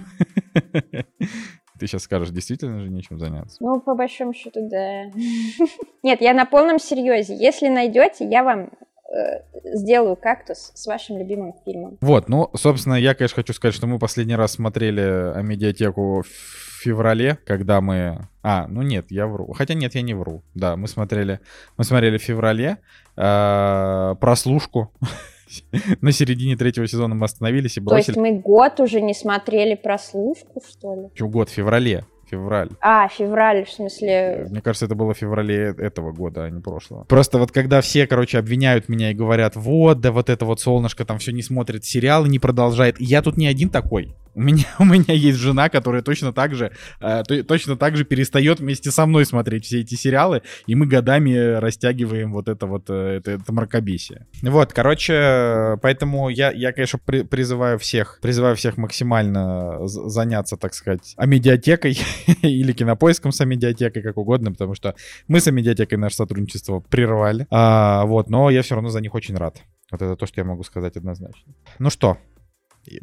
[1.82, 3.56] Ты сейчас скажешь, действительно же нечем заняться.
[3.58, 5.06] Ну, по большому счету, да.
[6.04, 7.34] Нет, я на полном серьезе.
[7.34, 8.70] Если найдете, я вам
[9.12, 9.40] э,
[9.74, 11.98] сделаю кактус с вашим любимым фильмом.
[12.00, 17.36] Вот, ну, собственно, я, конечно, хочу сказать, что мы последний раз смотрели медиатеку в феврале,
[17.44, 18.28] когда мы...
[18.44, 19.52] А, ну нет, я вру.
[19.52, 20.44] Хотя нет, я не вру.
[20.54, 21.40] Да, мы смотрели,
[21.76, 22.78] мы смотрели в феврале
[23.16, 24.92] э, прослушку.
[26.00, 28.20] На середине третьего сезона мы остановились и То есть бросили.
[28.32, 31.02] мы год уже не смотрели прослушку, что ли?
[31.14, 32.04] Чё, год, в феврале.
[32.32, 32.70] Февраль.
[32.80, 34.46] А, февраль, в смысле...
[34.48, 37.04] Мне кажется, это было в феврале этого года, а не прошлого.
[37.04, 41.04] Просто вот когда все, короче, обвиняют меня и говорят, вот, да вот это вот солнышко
[41.04, 42.96] там все не смотрит сериалы, не продолжает.
[42.98, 44.14] Я тут не один такой.
[44.34, 48.04] У меня, у меня есть жена, которая точно так же, э, то- точно так же
[48.06, 52.88] перестает вместе со мной смотреть все эти сериалы, и мы годами растягиваем вот это вот,
[52.88, 54.26] э, это, это мракобесие.
[54.40, 60.72] Вот, короче, э, поэтому я, я конечно, при- призываю всех, призываю всех максимально заняться, так
[60.72, 61.98] сказать, амедиатекой
[62.42, 64.94] или кинопоиском с амедиатекой, как угодно, потому что
[65.28, 67.46] мы с амедиатекой наше сотрудничество прервали.
[67.50, 69.62] А, вот, но я все равно за них очень рад.
[69.90, 71.54] Вот это то, что я могу сказать однозначно.
[71.78, 72.18] Ну что,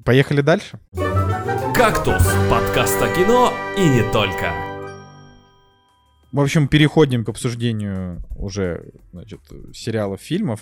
[0.03, 0.79] поехали дальше?
[1.75, 4.53] «Кактус»— подкаст о кино и не только.
[6.31, 9.39] В общем, переходим к обсуждению уже, значит,
[9.73, 10.61] сериалов, фильмов.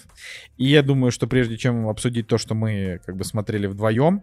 [0.55, 4.21] И я думаю, что прежде чем обсудить то, что мы как бы смотрели вдвоем,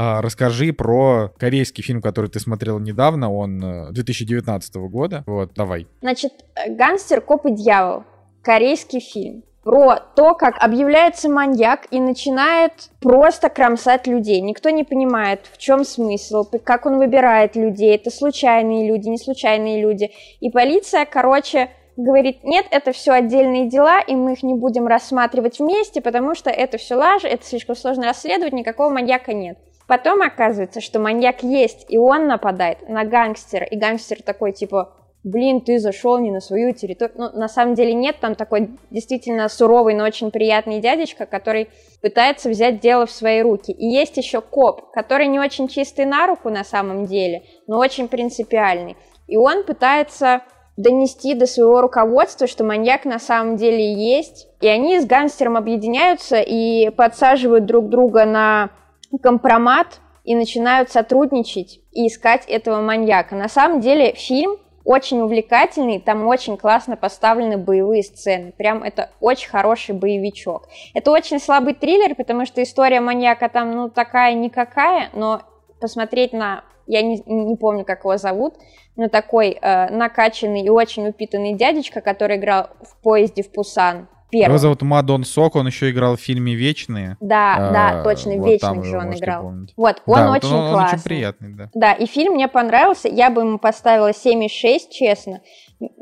[0.00, 5.24] расскажи про корейский фильм, который ты смотрел недавно, он э, 2019 года.
[5.26, 5.86] Вот, давай.
[6.00, 8.04] Значит, э, «Гангстер, коп и дьявол».
[8.42, 9.42] Корейский фильм.
[9.62, 14.40] Про то, как объявляется маньяк и начинает просто кромсать людей.
[14.40, 17.94] Никто не понимает, в чем смысл, как он выбирает людей.
[17.94, 20.12] Это случайные люди, не случайные люди.
[20.40, 25.58] И полиция, короче, говорит, нет, это все отдельные дела, и мы их не будем рассматривать
[25.58, 29.58] вместе, потому что это все лажа, это слишком сложно расследовать, никакого маньяка нет.
[29.90, 35.62] Потом оказывается, что маньяк есть, и он нападает на гангстера, и гангстер такой, типа, блин,
[35.62, 37.16] ты зашел не на свою территорию.
[37.18, 41.70] Ну, на самом деле нет, там такой действительно суровый, но очень приятный дядечка, который
[42.02, 43.72] пытается взять дело в свои руки.
[43.72, 48.06] И есть еще коп, который не очень чистый на руку на самом деле, но очень
[48.06, 48.96] принципиальный.
[49.26, 50.42] И он пытается
[50.76, 54.46] донести до своего руководства, что маньяк на самом деле есть.
[54.60, 58.70] И они с гангстером объединяются и подсаживают друг друга на
[59.18, 63.34] компромат и начинают сотрудничать и искать этого маньяка.
[63.34, 68.52] На самом деле фильм очень увлекательный, там очень классно поставлены боевые сцены.
[68.52, 70.68] Прям это очень хороший боевичок.
[70.94, 75.42] Это очень слабый триллер, потому что история маньяка там, ну, такая никакая, но
[75.80, 76.64] посмотреть на...
[76.86, 78.54] Я не, не помню, как его зовут,
[78.96, 84.08] но такой э, накачанный и очень упитанный дядечка, который играл в поезде в Пусан.
[84.30, 84.48] Первый.
[84.48, 87.16] Его зовут Мадон Сок, он еще играл в фильме «Вечные».
[87.20, 89.42] Да, А, да, точно, вот вечных же он играл.
[89.42, 89.72] помнить.
[89.76, 90.94] Вот, он Да, очень он, он классный.
[90.96, 91.70] очень приятный, да.
[91.74, 95.40] Да, и фильм мне понравился, я бы ему поставила 7,6, честно.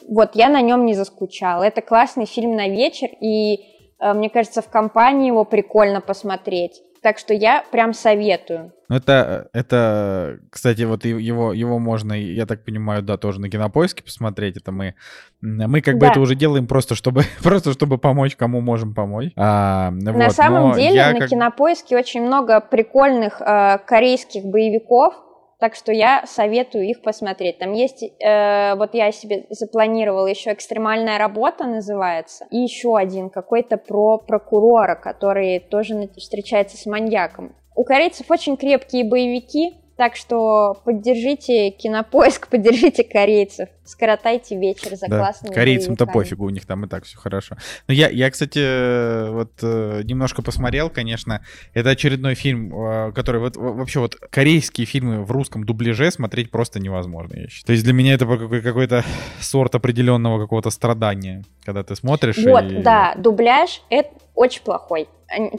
[0.08, 1.62] Вот, я на нем не заскучала.
[1.62, 3.60] Это классный фильм на вечер, и
[4.00, 6.82] э, мне кажется, в компании его прикольно посмотреть.
[7.02, 8.72] Так что я прям советую.
[8.88, 14.02] Ну, это, это, кстати, вот его, его можно, я так понимаю, да, тоже на кинопоиске
[14.02, 14.56] посмотреть.
[14.56, 14.94] Это мы,
[15.40, 16.10] мы как бы Да.
[16.12, 19.30] это уже делаем просто чтобы, просто чтобы помочь, кому можем помочь.
[19.36, 25.14] А, На вот, самом деле на как- кинопоиске очень много прикольных э, корейских боевиков,
[25.58, 27.58] так что я советую их посмотреть.
[27.58, 33.76] Там есть, э, вот я себе запланировала еще экстремальная работа называется, и еще один какой-то
[33.76, 37.56] про прокурора, который тоже встречается с маньяком.
[37.74, 45.18] У корейцев очень крепкие боевики, так что поддержите кинопоиск, поддержите корейцев, скоротайте вечер за Да,
[45.18, 47.56] классными корейцам-то пофигу, у них там и так все хорошо.
[47.88, 51.44] Но я, я, кстати, э, вот э, немножко посмотрел, конечно.
[51.74, 56.78] Это очередной фильм, э, который вот вообще вот корейские фильмы в русском дубляже смотреть просто
[56.78, 57.66] невозможно, я считаю.
[57.66, 59.04] То есть для меня это какой- какой-то
[59.40, 62.82] сорт определенного какого-то страдания, когда ты смотришь Вот, и...
[62.82, 65.08] да, дубляж это очень плохой.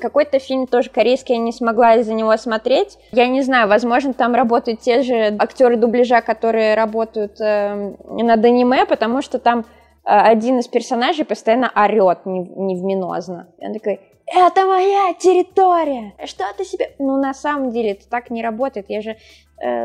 [0.02, 2.98] Какой-то фильм тоже корейский, я не смогла из-за него смотреть.
[3.12, 8.86] Я не знаю, возможно, там работают те же актеры дубляжа, которые работают эм, над аниме,
[8.86, 9.64] потому что там э,
[10.06, 13.50] один из персонажей постоянно орет нев- невменозно.
[13.60, 14.00] И он такой,
[14.32, 16.14] это моя территория!
[16.26, 16.92] Что ты себе...
[16.98, 18.86] Ну, на самом деле, это так не работает.
[18.90, 19.18] Я же э,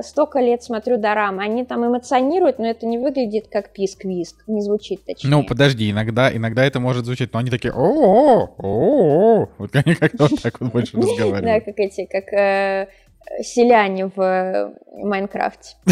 [0.03, 1.43] столько лет смотрю дорамы.
[1.43, 4.45] Они там эмоционируют, но это не выглядит как писк-виск.
[4.47, 5.31] Не звучит точнее.
[5.31, 10.29] Ну, подожди, иногда, иногда это может звучать, но они такие о о Вот они как-то
[10.29, 11.65] вот так вот больше Да, разговаривают.
[11.65, 12.89] как эти, как э,
[13.43, 15.77] селяне в э, Майнкрафте.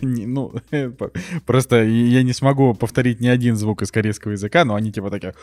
[0.00, 0.52] Ну,
[0.98, 1.10] по-
[1.46, 5.34] просто я не смогу повторить ни один звук из корейского языка, но они типа такие.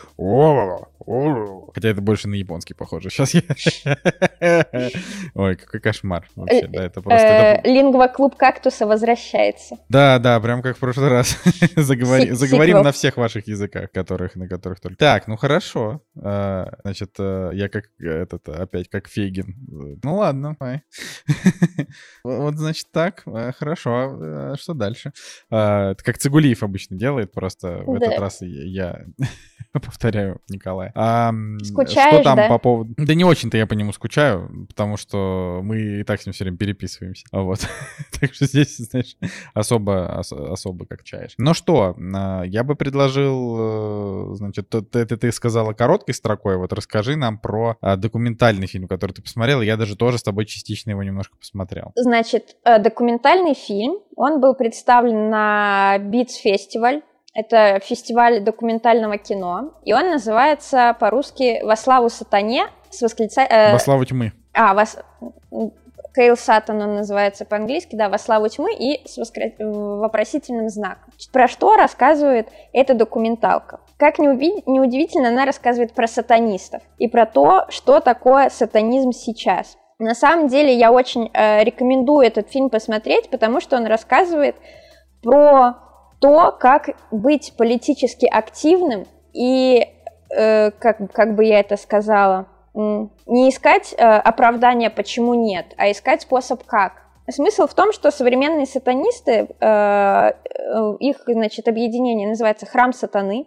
[1.74, 3.10] Хотя это больше на японский похоже.
[3.10, 3.42] Сейчас я...
[5.34, 6.66] Ой, какой кошмар вообще.
[6.68, 7.26] Да, это просто...
[7.26, 9.76] Э, Лингва-клуб кактуса возвращается.
[9.88, 11.38] Да, да, прям как в прошлый раз.
[11.76, 14.98] Заговорим на всех ваших языках, которых, на которых только.
[14.98, 16.02] Так, ну хорошо.
[16.20, 19.98] А, Значит, э, я как э, этот, опять как Фейгин.
[20.02, 20.56] Ну ладно.
[22.24, 23.22] Вот, значит, так.
[23.26, 23.90] э, Хорошо.
[24.20, 25.12] А Что дальше?
[25.50, 28.06] А, Это как Цигулиев обычно делает, просто в Да.
[28.06, 29.04] этот раз я...
[29.72, 30.90] повторяю, Николай.
[30.94, 32.48] А, Скучаешь, что там да?
[32.48, 32.94] по поводу...
[32.98, 36.44] Да не очень-то я по нему скучаю, потому что мы и так с ним все
[36.44, 37.24] время переписываемся.
[37.32, 37.66] Вот.
[38.20, 39.16] Так что здесь, знаешь,
[39.52, 41.32] особо, ос- особо как чаешь.
[41.38, 46.56] Ну что, а, я бы предложил, э, значит, т- т- это ты сказала короткой строкой,
[46.56, 49.60] вот расскажи нам про а, документальный фильм, который ты посмотрел.
[49.60, 51.92] Я даже тоже с тобой частично его немножко посмотрел.
[51.94, 57.02] Значит, э, документальный фильм, он был представлен на Festival.
[57.34, 59.74] Это фестиваль документального кино.
[59.84, 63.72] И он называется по-русски «Во славу сатане» с восклицанием...
[63.72, 64.32] Во славу тьмы.
[64.52, 64.98] А, вас...
[66.14, 71.12] Кейл Сатан он называется по-английски, да, «Во славу тьмы» и с воскра- вопросительным знаком.
[71.32, 73.80] Про что рассказывает эта документалка?
[73.96, 79.78] Как неуви- неудивительно, она рассказывает про сатанистов и про то, что такое сатанизм сейчас.
[80.02, 84.56] На самом деле я очень э, рекомендую этот фильм посмотреть, потому что он рассказывает
[85.22, 85.76] про
[86.20, 89.86] то, как быть политически активным и,
[90.36, 96.22] э, как, как бы я это сказала, не искать э, оправдания, почему нет, а искать
[96.22, 97.02] способ как.
[97.30, 100.32] Смысл в том, что современные сатанисты, э, э,
[100.98, 103.46] их, значит, объединение называется «Храм сатаны»,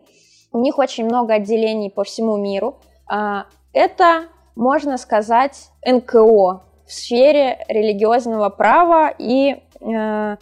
[0.54, 2.80] у них очень много отделений по всему миру.
[3.12, 10.38] А, Это, можно сказать, НКО в сфере религиозного права и, э,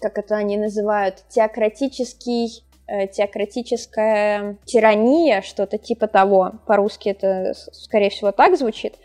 [0.00, 6.52] как это они называют, теократический э, теократическая тирания, что-то типа того.
[6.66, 8.96] По-русски это, скорее всего, так звучит.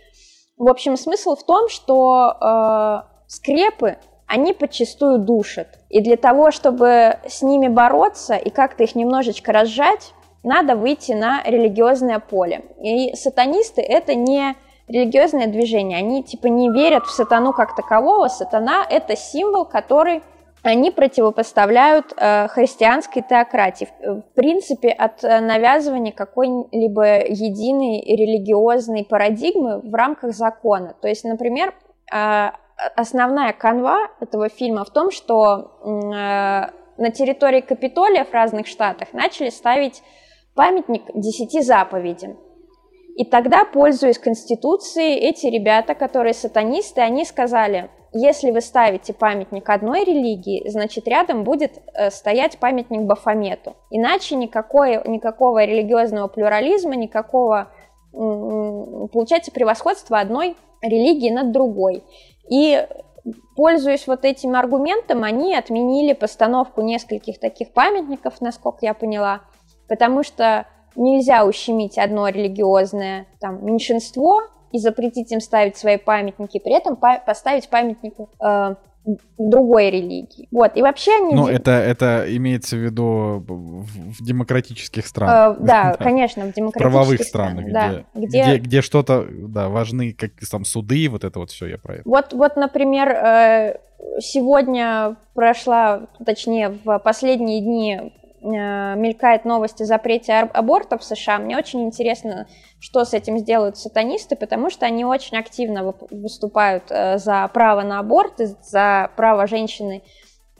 [0.57, 5.79] В общем, смысл в том, что э, скрепы, они подчастую душат.
[5.89, 11.41] И для того, чтобы с ними бороться и как-то их немножечко разжать, надо выйти на
[11.43, 12.63] религиозное поле.
[12.81, 14.55] И сатанисты— это не
[14.87, 18.27] религиозное движение, они типа не верят в сатану как такового.
[18.27, 20.23] Сатана— это символ, который
[20.63, 23.87] они противопоставляют э, христианской теократии.
[24.01, 30.95] В, принципе, от э, навязывания какой-либо единой религиозной парадигмы в рамках закона.
[31.01, 31.73] То есть, например,
[32.13, 32.51] э,
[32.95, 39.49] основная канва этого фильма в том, что э, на территории Капитолия в разных штатах начали
[39.49, 40.01] ставить
[40.57, 42.35] памятник десяти заповедям.
[43.15, 50.03] И тогда, пользуясь Конституцией, эти ребята, которые сатанисты, они сказали, если вы ставите памятник одной
[50.03, 53.75] религии, значит рядом будет э, стоять памятник Бафомету.
[53.89, 57.71] Иначе никакой, никакого религиозного плюрализма, никакого,
[58.11, 62.03] получается, превосходства одной религии над другой.
[62.49, 62.87] И
[63.55, 69.41] пользуясь вот этим аргументом, они отменили постановку нескольких таких памятников, насколько я поняла,
[69.87, 76.73] потому что нельзя ущемить одно религиозное там, меньшинство и запретить им ставить свои памятники, при
[76.73, 78.75] этом па- поставить памятник э,
[79.37, 80.47] другой религии.
[80.51, 81.33] Вот, и вообще они...
[81.33, 85.57] Ну, это, это имеется в виду в, демократических странах.
[85.61, 90.13] э, да, конечно, в демократических правовых странах, да, где, где, где, где что-то, да, важны,
[90.13, 92.03] как там суды, вот это вот все, я про это.
[92.05, 93.77] Вот, вот, например, э,
[94.19, 98.09] сегодня прошла, точнее, в последние дни э,
[98.41, 101.39] мелькает новость о запрете абортов в США.
[101.39, 102.47] Мне очень интересно,
[102.79, 107.99] что с этим сделают сатанисты, потому что они очень активно выступают э, за право на
[107.99, 110.03] аборт, за право женщины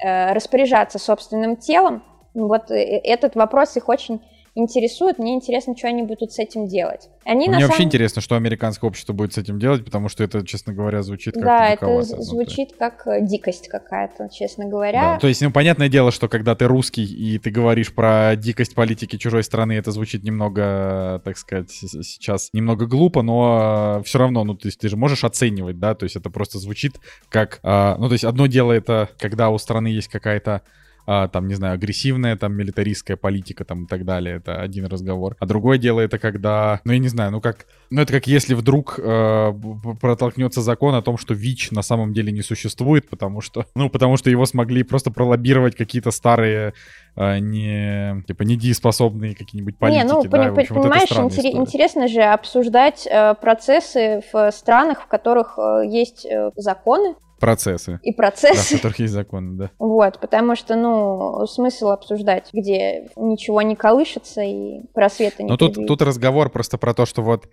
[0.03, 2.03] э, распоряжаться собственным телом.
[2.33, 4.21] Вот э, этот вопрос их очень
[4.57, 5.19] интересует.
[5.19, 7.09] Мне интересно, что они будут с этим делать.
[7.25, 10.45] Они Мне вообще самом- интересно, что американское общество будет с этим делать, потому что это,
[10.45, 15.19] честно говоря, звучит как Да, это Ну, звучит как э, дикость какая-то, честно Да, говоря.
[15.19, 19.17] то есть, ну, понятное дело, что когда ты русский и ты говоришь про дикость политики
[19.17, 24.67] чужой страны, это звучит немного, так сказать, сейчас немного глупо, но все равно, ну, то
[24.67, 26.95] есть ты же можешь оценивать, да, то есть это просто звучит
[27.29, 30.61] как, а, ну, то есть одно дело это, когда у страны есть какая-то
[31.09, 35.37] а, там, не знаю, агрессивная, там, милитаристская политика, там, и так далее, это один разговор.
[35.39, 38.53] А другое дело это когда, ну, я не знаю, ну, как, ну, это как если
[38.53, 39.53] вдруг э,
[40.01, 44.17] протолкнется закон о том, что ВИЧ на самом деле не существует, потому что, ну, потому
[44.17, 46.73] что его смогли просто пролоббировать какие-то старые,
[47.15, 51.57] э, не, типа, недееспособные какие-нибудь политики, Не, ну, да, пони- общем, вот понимаешь, интере- история.
[51.57, 58.11] интересно же обсуждать э, процессы в странах, в которых э, есть э, законы Процессы, и
[58.11, 58.75] да, в процессы.
[58.75, 59.71] которых есть законы, да.
[59.79, 65.75] Вот, потому что, ну, смысл обсуждать, где ничего не колышется и просвета не Но тут,
[65.87, 67.47] тут разговор просто про то, что вот,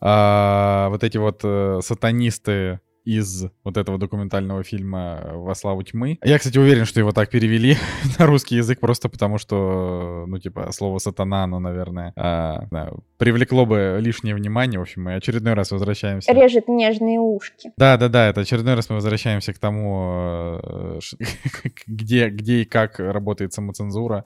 [0.00, 6.18] а, вот эти вот э, сатанисты из вот этого документального фильма «Во славу тьмы».
[6.22, 7.76] Я, кстати, уверен, что его так перевели
[8.18, 13.66] на русский язык просто потому, что, ну, типа, слово «сатана», оно, наверное, а, да, привлекло
[13.66, 14.78] бы лишнее внимание.
[14.78, 16.32] В общем, мы очередной раз возвращаемся...
[16.32, 17.72] Режет нежные ушки.
[17.76, 21.00] Да, да, да, это очередной раз мы возвращаемся к тому, э,
[21.86, 24.24] где, где и как работает самоцензура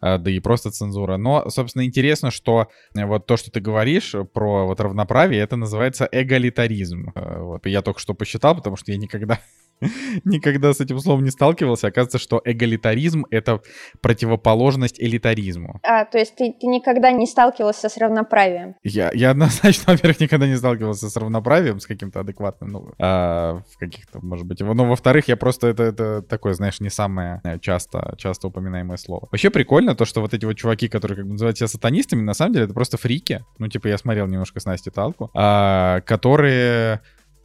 [0.00, 1.16] да и просто цензура.
[1.16, 7.12] Но, собственно, интересно, что вот то, что ты говоришь про вот равноправие, это называется эгалитаризм.
[7.14, 9.40] Вот, я только что посчитал, потому что я никогда
[10.24, 11.88] никогда с этим словом не сталкивался.
[11.88, 13.60] Оказывается, что эгалитаризм— это
[14.00, 15.80] противоположность элитаризму.
[15.82, 18.74] А, то есть ты, ты никогда не сталкивался с равноправием?
[18.82, 23.78] Я, я однозначно, во-первых, никогда не сталкивался с равноправием, с каким-то адекватным, ну, а, в
[23.78, 24.74] каких-то, может быть, его.
[24.74, 29.28] Но, во-вторых, я просто, это, это такое, знаешь, не самое э, часто, часто упоминаемое слово.
[29.30, 32.34] Вообще прикольно то, что вот эти вот чуваки, которые как бы называют себя сатанистами, на
[32.34, 33.44] самом деле это просто фрики.
[33.58, 37.00] Ну, типа, я смотрел немножко с Настей Талку, а, которые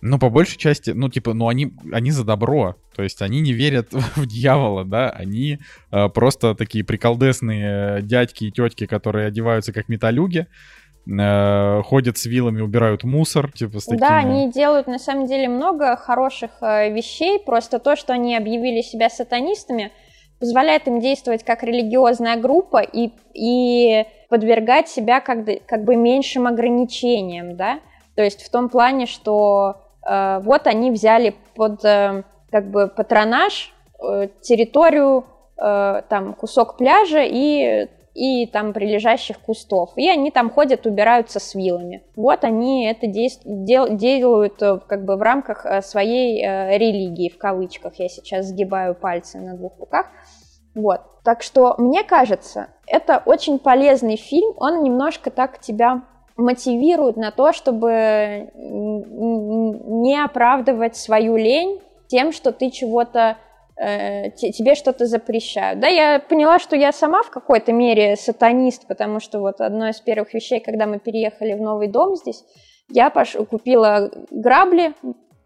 [0.05, 2.75] ну, по большей части, ну, типа, ну, они, они за добро.
[2.93, 5.59] То есть они не верят в дьявола, да, они
[5.91, 10.47] э, просто такие приколдесные дядьки и тетки, которые одеваются как металюги,
[11.07, 13.99] э, ходят с вилами, убирают мусор, типа с такими...
[13.99, 18.81] Да, они делают на самом деле много хороших э, вещей, просто то, что они объявили
[18.81, 19.93] себя сатанистами,
[20.37, 27.55] позволяет им действовать как религиозная группа и, и подвергать себя как, как бы меньшим ограничениям,
[27.55, 27.79] да,
[28.15, 33.73] то есть в том плане, что Э, вот они взяли под э, как бы патронаж
[34.01, 35.25] э, территорию,
[35.55, 39.91] там кусок пляжа и и там прилежащих кустов.
[39.95, 42.03] И они там ходят, убираются с вилами.
[42.15, 43.95] Вот они это дел...
[43.95, 47.95] делают как бы в рамках своей э, религии, в кавычках.
[47.95, 50.07] Я сейчас сгибаю пальцы на двух руках.
[50.75, 51.01] Вот.
[51.23, 54.53] Так что, мне кажется, это очень полезный фильм.
[54.57, 56.03] Он немножко так тебя
[56.35, 63.37] мотивируют на то, чтобы не оправдывать свою лень тем, что ты чего-то
[63.75, 65.79] э, тебе что-то запрещают.
[65.79, 69.99] Да, я поняла, что я сама в какой-то мере сатанист, потому что вот одно из
[69.99, 72.43] первых вещей, когда мы переехали в новый дом здесь,
[72.89, 73.35] я пош...
[73.49, 74.93] купила грабли,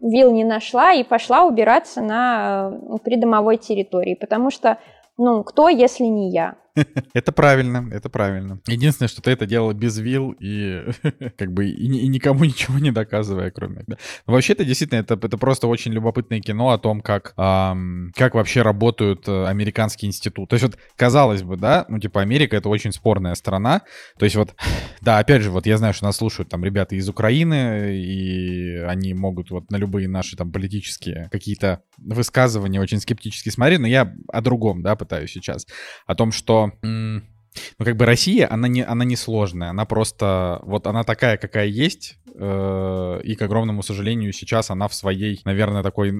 [0.00, 4.78] вил не нашла и пошла убираться на э, придомовой территории, потому что,
[5.16, 6.56] ну, кто, если не я?
[7.14, 8.60] Это правильно, это правильно.
[8.66, 10.84] Единственное, что ты это делала без вил и
[11.36, 13.84] как бы и, и никому ничего не доказывая, кроме...
[13.86, 13.96] Да.
[14.26, 18.34] Но вообще это действительно, это, это просто очень любопытное кино о том, как, эм, как
[18.34, 20.50] вообще работают э, американские институты.
[20.50, 23.82] То есть вот, казалось бы, да, ну типа Америка это очень спорная страна.
[24.18, 24.54] То есть вот,
[25.00, 29.14] да, опять же, вот я знаю, что нас слушают там ребята из Украины, и они
[29.14, 34.40] могут вот на любые наши там политические какие-то высказывания очень скептически смотреть, но я о
[34.40, 35.66] другом, да, пытаюсь сейчас.
[36.06, 40.86] О том, что ну, как бы Россия, она не, она не сложная, она просто, вот
[40.86, 46.12] она такая, какая есть, э, и, к огромному сожалению, сейчас она в своей, наверное, такой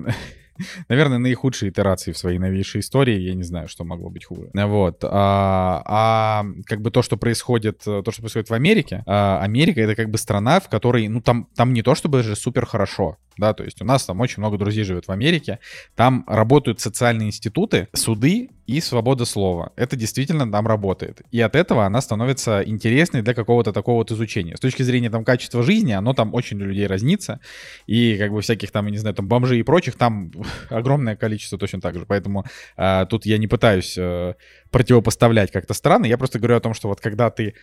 [0.88, 3.18] наверное, наихудшей итерации в своей новейшей истории.
[3.18, 4.50] Я не знаю, что могло быть хуже.
[4.54, 5.04] Вот.
[5.04, 9.94] А, а как бы то, что происходит, то, что происходит в Америке, а, Америка это
[9.94, 13.54] как бы страна, в которой, ну, там, там не то чтобы же супер хорошо, да,
[13.54, 15.60] то есть у нас там очень много друзей живет в Америке,
[15.94, 19.72] там работают социальные институты, суды и свобода слова.
[19.76, 21.22] Это действительно там работает.
[21.30, 24.56] И от этого она становится интересной для какого-то такого вот изучения.
[24.56, 27.40] С точки зрения там качества жизни, оно там очень для людей разнится.
[27.86, 30.30] И как бы всяких там, я не знаю, там бомжей и прочих там
[30.70, 32.06] огромное количество точно так же.
[32.06, 32.44] Поэтому
[32.76, 34.34] э, тут я не пытаюсь э,
[34.70, 36.06] противопоставлять как-то страны.
[36.06, 37.54] Я просто говорю о том, что вот когда ты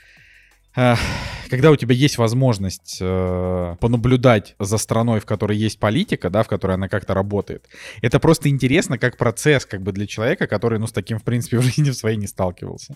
[1.50, 6.48] когда у тебя есть возможность э, понаблюдать за страной, в которой есть политика, да, в
[6.48, 7.66] которой она как-то работает,
[8.02, 11.58] это просто интересно как процесс, как бы для человека, который, ну, с таким, в принципе,
[11.60, 12.96] в жизни в своей не сталкивался.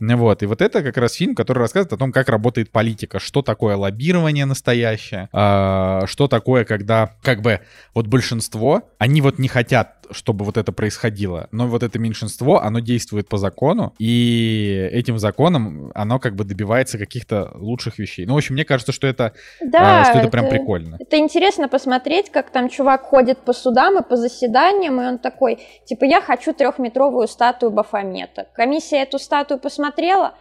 [0.00, 3.42] Вот, и вот это как раз фильм, который рассказывает о том, как работает политика, что
[3.42, 7.60] такое лоббирование настоящее, э, что такое, когда, как бы,
[7.94, 11.48] вот большинство, они вот не хотят чтобы вот это происходило.
[11.52, 16.98] Но вот это меньшинство, оно действует по закону, и этим законом оно как бы добивается
[17.20, 18.26] каких-то лучших вещей.
[18.26, 20.96] Ну, в общем, мне кажется, что это, да, а, что это, это прям прикольно.
[20.98, 25.58] Это интересно посмотреть, как там чувак ходит по судам и по заседаниям, и он такой,
[25.84, 28.48] типа, я хочу трехметровую статую Бафомета.
[28.54, 30.34] Комиссия эту статую посмотрела,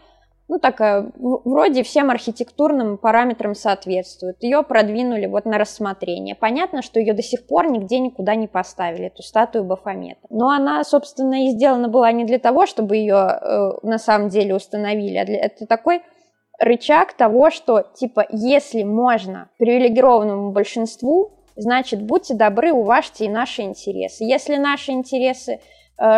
[0.48, 4.38] ну, такая, вроде всем архитектурным параметрам соответствует.
[4.42, 6.34] Ее продвинули вот на рассмотрение.
[6.34, 10.22] Понятно, что ее до сих пор нигде никуда не поставили, эту статую Бафомета.
[10.32, 14.56] Но она, собственно, и сделана была не для того, чтобы ее э, на самом деле
[14.56, 16.02] установили, а для, это такой
[16.60, 24.24] рычаг того, что, типа, если можно привилегированному большинству, значит, будьте добры, уважьте и наши интересы.
[24.24, 25.60] Если наши интересы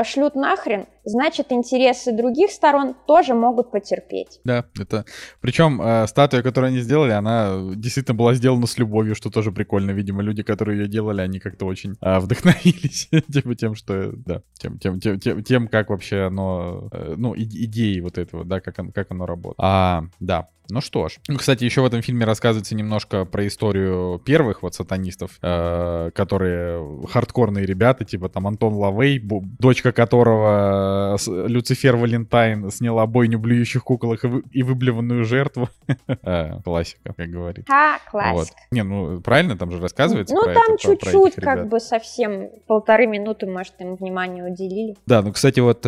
[0.03, 4.39] шлют нахрен, значит, интересы других сторон тоже могут потерпеть.
[4.43, 5.05] Да, это...
[5.39, 9.91] Причем э, статуя, которую они сделали, она действительно была сделана с любовью, что тоже прикольно.
[9.91, 14.11] Видимо, люди, которые ее делали, они как-то очень э, вдохновились типа тем, что...
[14.13, 16.89] Да, тем, тем, тем, тем, тем как вообще оно...
[16.91, 19.59] Э, ну, идеи вот этого, да, как, он, как оно работает.
[19.59, 20.49] А, да.
[20.71, 21.17] Ну что ж.
[21.27, 27.05] Ну, кстати, еще в этом фильме рассказывается немножко про историю первых вот сатанистов, э, которые
[27.07, 29.19] хардкорные ребята, типа там Антон Лавей,
[29.59, 35.69] дочка которого э, Люцифер Валентайн сняла бойню блюющих куколок и, вы, и выблеванную жертву.
[36.23, 37.65] Э, классика, как говорит.
[37.69, 38.57] А, классика.
[38.71, 43.73] Не, ну правильно, там же рассказывается Ну там чуть-чуть, как бы совсем полторы минуты, может,
[43.79, 44.95] им внимание уделили.
[45.05, 45.85] Да, ну, кстати, вот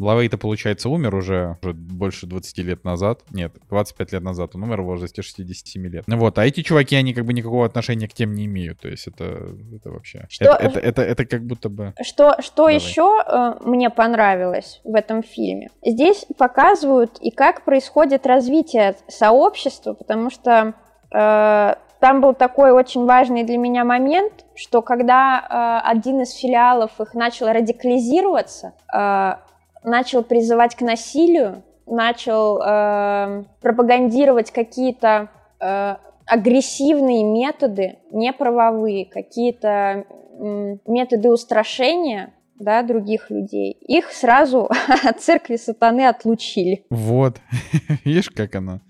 [0.00, 3.20] Лавей-то, получается, умер уже, уже больше 20 лет назад.
[3.30, 6.04] Нет, 25 лет назад он умер в возрасте 67 лет.
[6.06, 8.80] Вот, а эти чуваки, они как бы никакого отношения к тем не имеют.
[8.80, 10.26] То есть это, это вообще...
[10.28, 10.44] Что...
[10.44, 11.94] Это, это, это, это как будто бы...
[12.02, 15.70] Что, что еще э, мне понравилось в этом фильме?
[15.84, 20.74] Здесь показывают и как происходит развитие сообщества, потому что
[21.12, 26.98] э, там был такой очень важный для меня момент, что когда э, один из филиалов
[26.98, 29.34] их начал радикализироваться, э,
[29.82, 40.04] начал призывать к насилию, начал э, пропагандировать какие-то э, агрессивные методы, неправовые, какие-то
[40.38, 43.72] э, методы устрашения да, других людей.
[43.88, 44.70] Их сразу
[45.04, 46.84] от церкви сатаны отлучили.
[46.90, 47.40] Вот.
[48.04, 48.80] Видишь, как оно?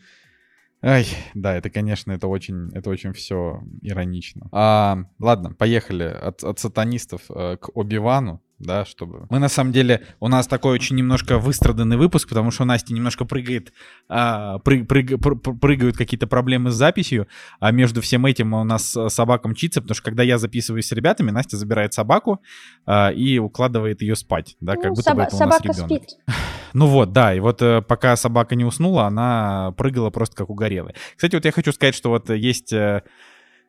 [0.82, 4.48] Ай, да, это, конечно, это очень, это очень все иронично.
[4.50, 9.26] А, ладно, поехали от, от сатанистов э, к Оби-Вану да, чтобы...
[9.30, 12.92] Мы на самом деле, у нас такой очень немножко выстраданный выпуск, потому что у Насти
[12.92, 13.72] немножко прыгает,
[14.08, 17.26] а, прыг, прыг, прыг, прыгают какие-то проблемы с записью,
[17.58, 21.30] а между всем этим у нас собака мчится, потому что когда я записываюсь с ребятами,
[21.30, 22.42] Настя забирает собаку
[22.84, 25.86] а, и укладывает ее спать, да, как ну, будто бы это у нас ребенок.
[25.86, 26.18] Спит.
[26.72, 30.94] Ну вот, да, и вот э, пока собака не уснула, она прыгала просто как угорелая.
[31.16, 33.02] Кстати, вот я хочу сказать, что вот есть э,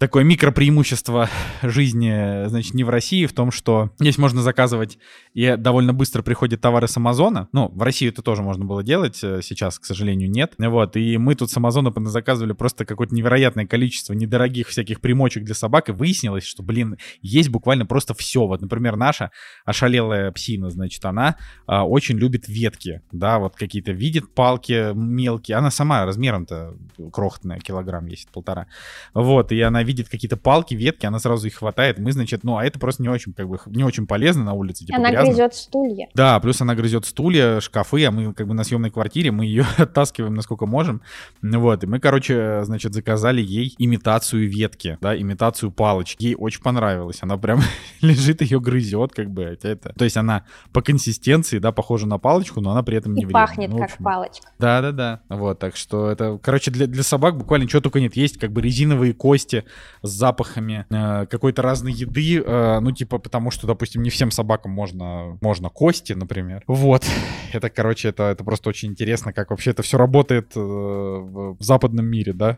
[0.02, 1.30] такое микропреимущество
[1.62, 4.98] жизни, значит, не в России, в том, что здесь можно заказывать,
[5.36, 7.50] и довольно быстро приходят товары с Амазона.
[7.52, 10.56] Ну, в России это тоже можно было делать, э, сейчас, к сожалению, нет.
[10.58, 15.54] Вот, и мы тут с Амазона заказывали просто какое-то невероятное количество недорогих всяких примочек для
[15.54, 18.48] собак, и выяснилось, что, блин, есть буквально просто все.
[18.48, 19.30] Вот, например, наша
[19.66, 21.36] ошалелая псина, значит, она
[21.68, 26.76] а, очень любит ветки, да, вот какие-то видит палки мелкие, она сама размером-то
[27.14, 28.66] крохотная, килограмм есть, полтора.
[29.14, 32.00] Вот, и она видит какие-то палки, ветки, она сразу их хватает.
[32.00, 34.86] Мы, значит, ну, а это просто не очень, как бы, не очень полезно на улице.
[34.86, 35.28] Типа, она грязно.
[35.28, 36.08] грызет стулья.
[36.14, 39.66] Да, плюс она грызет стулья, шкафы, а мы, как бы, на съемной квартире, мы ее
[39.78, 41.02] оттаскиваем насколько можем.
[41.42, 46.24] Вот, и мы, короче, значит, заказали ей имитацию ветки, да, имитацию палочки.
[46.24, 47.20] Ей очень понравилось.
[47.22, 47.60] Она прям
[48.02, 49.94] лежит, ее грызет, как бы, это.
[49.94, 53.26] То есть она по консистенции, да, похожа на палочку, но она при этом не и
[53.26, 53.42] вредна.
[53.42, 54.48] пахнет ну, как палочка.
[54.60, 55.22] Да-да-да.
[55.30, 58.16] Вот, так что это, короче, для, для собак буквально ничего только нет.
[58.16, 59.66] Есть как бы резиновые кости,
[60.02, 64.72] с запахами э, какой-то разной еды, э, ну, типа, потому что, допустим, не всем собакам
[64.72, 66.64] можно, можно кости, например.
[66.68, 67.06] Вот.
[67.54, 72.06] Это, короче, это, это просто очень интересно, как вообще это все работает э, в, западном
[72.06, 72.58] мире, да?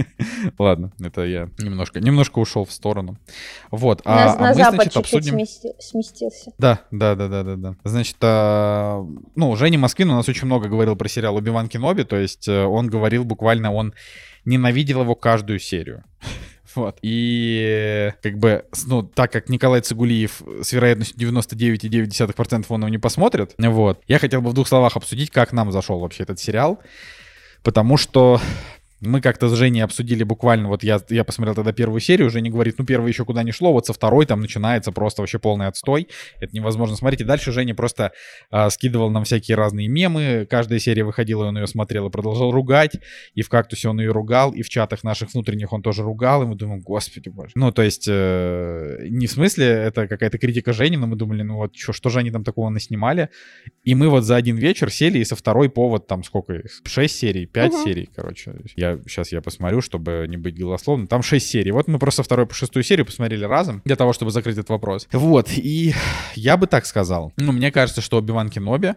[0.58, 3.18] Ладно, это я немножко, немножко ушел в сторону.
[3.70, 4.00] Вот.
[4.06, 5.38] А, на, а на мы, значит, обсудим...
[5.78, 6.52] сместился.
[6.56, 7.76] Да, да, да, да, да, да.
[7.84, 9.06] Значит, а,
[9.36, 12.86] ну, Женя Москвин у нас очень много говорил про сериал «Убиван Кеноби», то есть он
[12.86, 13.92] говорил буквально, он
[14.44, 16.04] ненавидел его каждую серию.
[16.74, 16.98] Вот.
[17.02, 23.54] И как бы, ну, так как Николай Цигулиев с вероятностью 99,9% он его не посмотрит,
[23.58, 26.80] вот, я хотел бы в двух словах обсудить, как нам зашел вообще этот сериал.
[27.62, 28.40] Потому что
[29.00, 32.76] мы как-то с Женей обсудили буквально, вот я, я посмотрел тогда первую серию, Женя говорит,
[32.78, 36.08] ну первый еще куда не шло, вот со второй там начинается просто вообще полный отстой,
[36.38, 37.22] это невозможно смотреть.
[37.22, 38.12] И дальше Женя просто
[38.50, 42.92] а, скидывал нам всякие разные мемы, каждая серия выходила, он ее смотрел и продолжал ругать,
[43.34, 46.46] и в «Кактусе» он ее ругал, и в чатах наших внутренних он тоже ругал, и
[46.46, 47.52] мы думаем, господи боже.
[47.54, 51.56] Ну, то есть, э, не в смысле это какая-то критика Жени, но мы думали, ну
[51.56, 53.30] вот что, что же они там такого наснимали,
[53.82, 57.46] и мы вот за один вечер сели, и со второй повод там сколько, 6 серий,
[57.46, 57.84] 5 угу.
[57.84, 58.54] серий, короче.
[58.76, 61.06] Я сейчас я посмотрю, чтобы не быть голословным.
[61.06, 61.72] Там 6 серий.
[61.72, 65.08] Вот мы просто вторую по шестую серию посмотрели разом для того, чтобы закрыть этот вопрос.
[65.12, 65.94] Вот, и
[66.34, 67.32] я бы так сказал.
[67.36, 68.94] Ну, мне кажется, что Оби-Ван Кеноби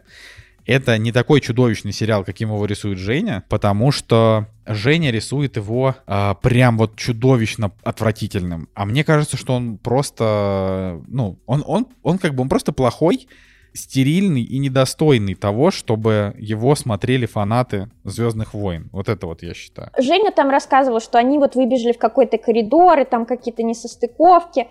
[0.66, 6.36] это не такой чудовищный сериал, каким его рисует Женя, потому что Женя рисует его а,
[6.36, 8.70] прям вот чудовищно отвратительным.
[8.74, 13.28] А мне кажется, что он просто, ну, он, он, он как бы, он просто плохой,
[13.74, 18.89] стерильный и недостойный того, чтобы его смотрели фанаты Звездных войн.
[18.91, 19.89] Вот это вот я считаю.
[19.97, 24.67] Женя там рассказывал, что они вот выбежали в какой-то коридор, и там какие-то несостыковки.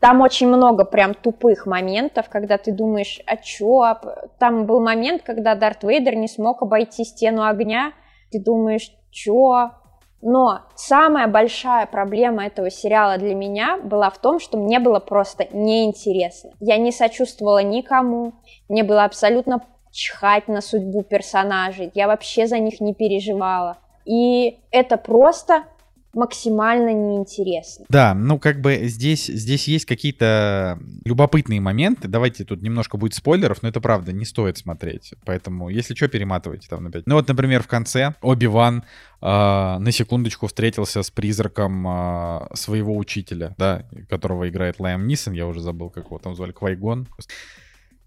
[0.00, 3.98] Там очень много прям тупых моментов, когда ты думаешь, а чё?
[4.40, 7.92] Там был момент, когда Дарт Вейдер не смог обойти стену огня.
[8.32, 9.70] Ты думаешь, чё?
[10.22, 15.48] Но самая большая проблема этого сериала для меня была в том, что мне было просто
[15.52, 16.52] неинтересно.
[16.60, 18.32] Я не сочувствовала никому,
[18.68, 19.60] мне было абсолютно
[19.90, 23.78] чхать на судьбу персонажей, я вообще за них не переживала.
[24.04, 25.64] и это просто
[26.14, 27.86] максимально неинтересно.
[27.88, 32.08] Да, ну как бы здесь, здесь есть какие-то любопытные моменты.
[32.08, 35.14] Давайте тут немножко будет спойлеров, но это правда, не стоит смотреть.
[35.24, 37.06] Поэтому, если что, перематывайте там на 5.
[37.06, 38.84] Ну вот, например, в конце Оби-Ван
[39.20, 45.46] э, на секундочку встретился с призраком э, своего учителя, да, которого играет Лайм Нисон, я
[45.46, 47.08] уже забыл, как его там звали, Квайгон.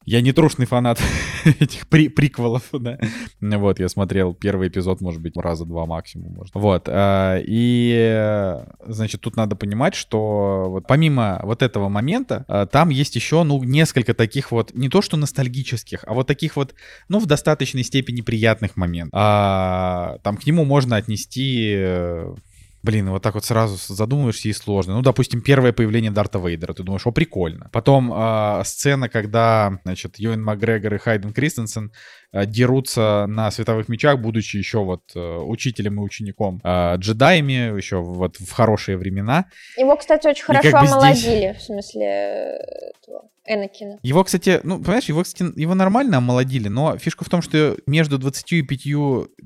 [0.05, 1.01] Я не трушный фанат
[1.59, 2.99] этих при приквелов, да.
[3.41, 6.33] Вот, я смотрел первый эпизод, может быть, раза два максимум.
[6.33, 6.53] Может.
[6.53, 12.89] Вот, а, и, значит, тут надо понимать, что вот помимо вот этого момента, а, там
[12.89, 16.75] есть еще, ну, несколько таких вот, не то что ностальгических, а вот таких вот,
[17.09, 19.13] ну, в достаточной степени приятных моментов.
[19.13, 22.35] А, там к нему можно отнести э,
[22.85, 24.93] Блин, вот так вот сразу задумываешься и сложно.
[24.93, 26.71] Ну, допустим, первое появление Дарта Вейдера.
[26.71, 27.67] Ты думаешь, о, прикольно.
[27.71, 31.91] Потом э, сцена, когда, значит, Юэн Макгрегор и Хайден Кристенсен
[32.45, 38.37] дерутся на световых мечах, будучи еще вот э, учителем и учеником э, джедаями, еще вот
[38.37, 39.45] в хорошие времена.
[39.77, 41.57] Его, кстати, очень хорошо как бы омолодили, здесь...
[41.57, 43.29] в смысле этого.
[43.47, 43.99] Энакина.
[44.01, 48.17] Его, кстати, ну, понимаешь, его, кстати, его нормально омолодили, но фишка в том, что между
[48.17, 48.67] 25,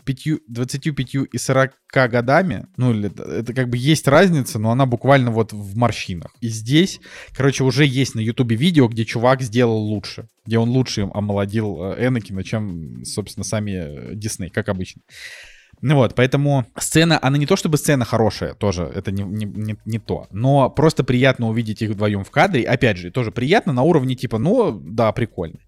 [0.06, 5.52] 5, 25 и 40 годами, ну, это как бы есть разница, но она буквально вот
[5.52, 6.34] в морщинах.
[6.40, 7.00] И здесь,
[7.36, 12.08] короче, уже есть на Ютубе видео, где чувак сделал лучше, где он лучше омолодил э,
[12.08, 15.02] Энакина, чем, собственно, сами э, Дисней, как обычно.
[15.82, 19.78] Ну вот, поэтому сцена, она не то чтобы сцена хорошая, тоже это не, не, не,
[19.86, 22.64] не то, но просто приятно увидеть их вдвоем в кадре.
[22.64, 25.60] Опять же, тоже приятно на уровне типа, ну да, прикольно.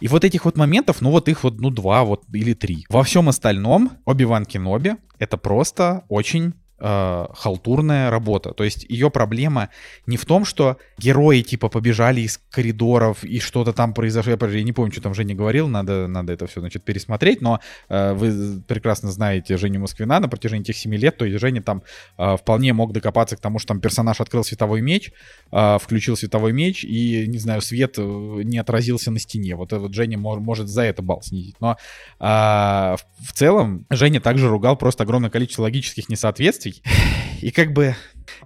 [0.00, 2.84] И вот этих вот моментов, ну вот их вот, ну два вот или три.
[2.88, 8.52] Во всем остальном Оби-Ван Кеноби это просто очень э, халтурная работа.
[8.52, 9.70] То есть ее проблема
[10.06, 14.32] не в том, что герои типа побежали из коридоров и что-то там произошло.
[14.32, 18.12] Я не помню, что там Женя говорил, надо, надо это все, значит, пересмотреть, но э,
[18.14, 21.82] вы прекрасно знаете Женю Москвина на протяжении этих семи лет, то есть Женя там
[22.18, 25.12] э, вполне мог докопаться к тому, что там персонаж открыл световой меч,
[25.52, 29.54] э, включил световой меч и, не знаю, свет э, не отразился на стене.
[29.56, 31.56] Вот, вот Женя мож, может за это бал снизить.
[31.60, 31.76] Но
[32.20, 36.82] э, в целом Женя также ругал просто огромное количество логических несоответствий, несоответствий.
[37.40, 37.94] И как бы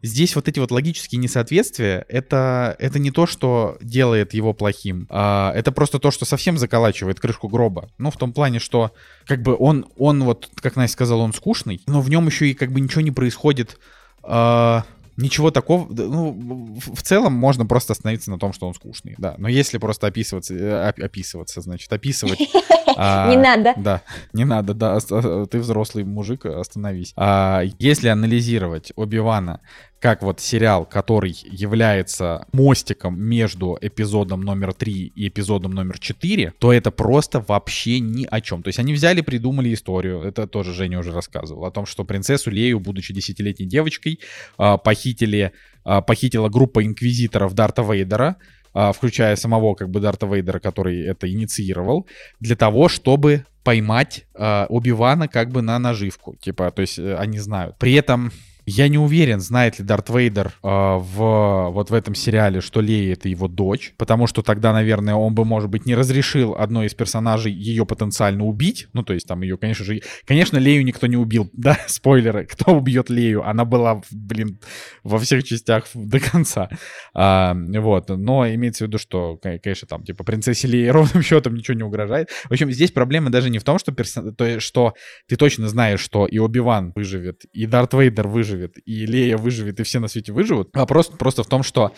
[0.03, 5.53] здесь вот эти вот логические несоответствия, это, это не то, что делает его плохим, а
[5.55, 7.91] это просто то, что совсем заколачивает крышку гроба.
[7.99, 8.93] Ну, в том плане, что
[9.27, 12.55] как бы он, он вот, как Настя сказала, он скучный, но в нем еще и
[12.55, 13.79] как бы ничего не происходит
[14.23, 14.85] а,
[15.17, 19.35] ничего такого, ну, в целом можно просто остановиться на том, что он скучный, да.
[19.39, 22.39] Но если просто описываться, э, описываться, значит, описывать...
[22.95, 23.73] А, не надо.
[23.79, 24.03] Да,
[24.35, 27.15] не надо, да, ты взрослый мужик, остановись.
[27.17, 29.61] А если анализировать Оби-Вана
[30.03, 36.73] как вот сериал, который является мостиком между эпизодом номер 3 и эпизодом номер 4, то
[36.73, 38.65] это просто вообще ни о чем.
[38.65, 42.51] То есть они взяли, придумали историю, это тоже Женя уже рассказывал, о том, что принцессу
[42.51, 44.19] Лею, будучи десятилетней девочкой,
[44.59, 45.53] а, похитили,
[45.85, 48.39] а, похитила группа инквизиторов Дарта Вейдера,
[48.75, 52.09] а, включая самого как бы Дарта Вейдера, который это инициировал,
[52.41, 56.35] для того, чтобы поймать э, Оби-Вана как бы на наживку.
[56.35, 57.79] Типа, то есть э, они знают.
[57.79, 58.33] При этом
[58.67, 63.15] я не уверен, знает ли Дарт Вейдер э, в, вот в этом сериале, что Лея
[63.15, 66.95] это его дочь, потому что тогда, наверное, он бы, может быть, не разрешил одной из
[66.95, 68.89] персонажей ее потенциально убить.
[68.93, 72.73] Ну, то есть там ее, конечно же, конечно, Лею никто не убил, да, спойлеры, кто
[72.77, 74.61] убьет Лею, она была, блин,
[75.03, 76.69] во всех частях до конца.
[77.15, 81.77] А, вот, но имеется в виду, что, конечно, там, типа, принцессе Леи ровным счетом ничего
[81.77, 82.31] не угрожает.
[82.31, 84.35] В общем, здесь проблема даже не в том, что, персон...
[84.35, 84.95] то, что
[85.27, 89.81] ты точно знаешь, что и Оби-Ван выживет, и Дарт Вейдер выживет, выживет, и Лея выживет,
[89.81, 90.71] и все на свете выживут.
[90.75, 91.93] А просто, просто в том, что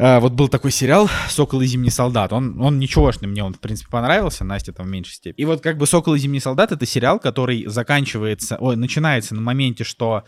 [0.00, 2.32] Uh, вот был такой сериал «Сокол и зимний солдат».
[2.32, 5.42] Он, он ничегошный, мне он, в принципе, понравился, Настя там в меньшей степени.
[5.42, 9.40] И вот как бы «Сокол и зимний солдат»— это сериал, который заканчивается, ой, начинается на
[9.40, 10.22] моменте, что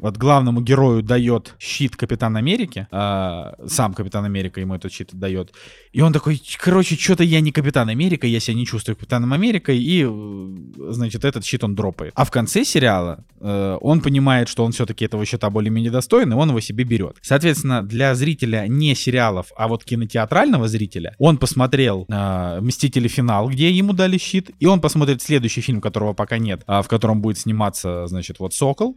[0.00, 5.52] вот главному герою дает щит Капитан Америки, э, сам Капитан Америка ему этот щит дает,
[5.92, 9.78] и он такой, короче, что-то я не Капитан Америка, я себя не чувствую Капитаном Америкой,
[9.78, 12.12] и, э, значит, этот щит он дропает.
[12.16, 16.36] А в конце сериала э, он понимает, что он все-таки этого щита более-менее достоин, и
[16.36, 17.16] он его себе берет.
[17.20, 23.10] Соответственно, для зрителя не сериалов, а вот кинотеатрального зрителя, он посмотрел э, «Мстители.
[23.10, 26.88] Финал», где ему дали щит, и он посмотрит следующий фильм, которого пока нет, а в
[26.88, 28.96] котором будет сниматься, значит, вот «Сокол»,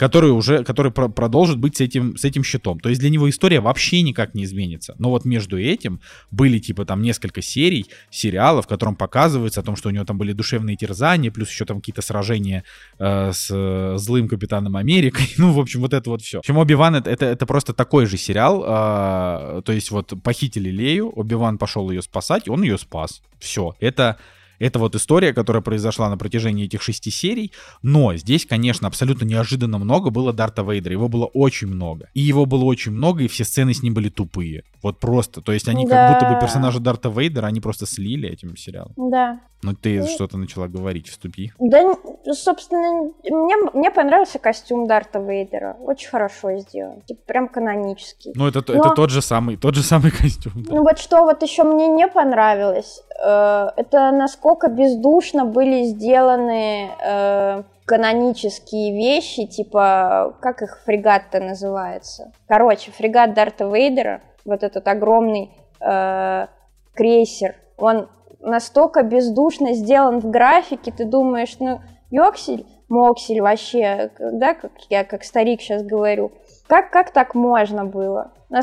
[0.00, 2.80] который уже, который про продолжит быть с этим, с этим щитом.
[2.80, 4.94] То есть для него история вообще никак не изменится.
[4.98, 9.76] Но вот между этим были типа там несколько серий, сериалов, в котором показывается о том,
[9.76, 12.64] что у него там были душевные терзания, плюс еще там какие-то сражения
[12.98, 15.28] э, с э, злым Капитаном Америкой.
[15.40, 16.38] Ну, в общем, вот это вот все.
[16.38, 18.64] В общем, Оби-Ван это, это, это просто такой же сериал.
[18.66, 23.22] Э, то есть вот похитили Лею, Оби-Ван пошел ее спасать, он ее спас.
[23.38, 23.74] Все.
[23.80, 24.16] Это
[24.60, 27.52] Это вот история, которая произошла на протяжении этих шести серий,
[27.82, 32.10] но здесь, конечно, абсолютно неожиданно много было Дарта Вейдера, его было очень много.
[32.14, 34.62] И его было очень много, и все сцены с ним были тупые.
[34.82, 36.08] Вот просто, то есть они да.
[36.08, 38.92] как будто бы персонажа Дарта Вейдера, они просто слили этим сериалом.
[38.96, 39.40] Да.
[39.62, 40.06] Ну ты и...
[40.06, 41.52] что-то начала говорить, вступи.
[41.58, 41.94] Да,
[42.32, 48.32] собственно, мне, мне понравился костюм Дарта Вейдера, очень хорошо сделан, типа прям канонический.
[48.34, 48.74] Ну это, Но...
[48.74, 50.52] это тот же самый, тот же самый костюм.
[50.56, 50.74] Да.
[50.74, 57.62] Ну вот что вот еще мне не понравилось, э, это насколько бездушно были сделаны э,
[57.84, 62.32] канонические вещи, типа, как их фрегат-то называется?
[62.46, 66.46] Короче, фрегат Дарта Вейдера, вот этот огромный э,
[66.94, 68.08] крейсер, он
[68.40, 71.80] настолько бездушно сделан в графике, ты думаешь, ну,
[72.10, 76.32] Йоксель, Моксель вообще, да, как я как старик сейчас говорю,
[76.66, 78.32] как, как так можно было?
[78.48, 78.62] На,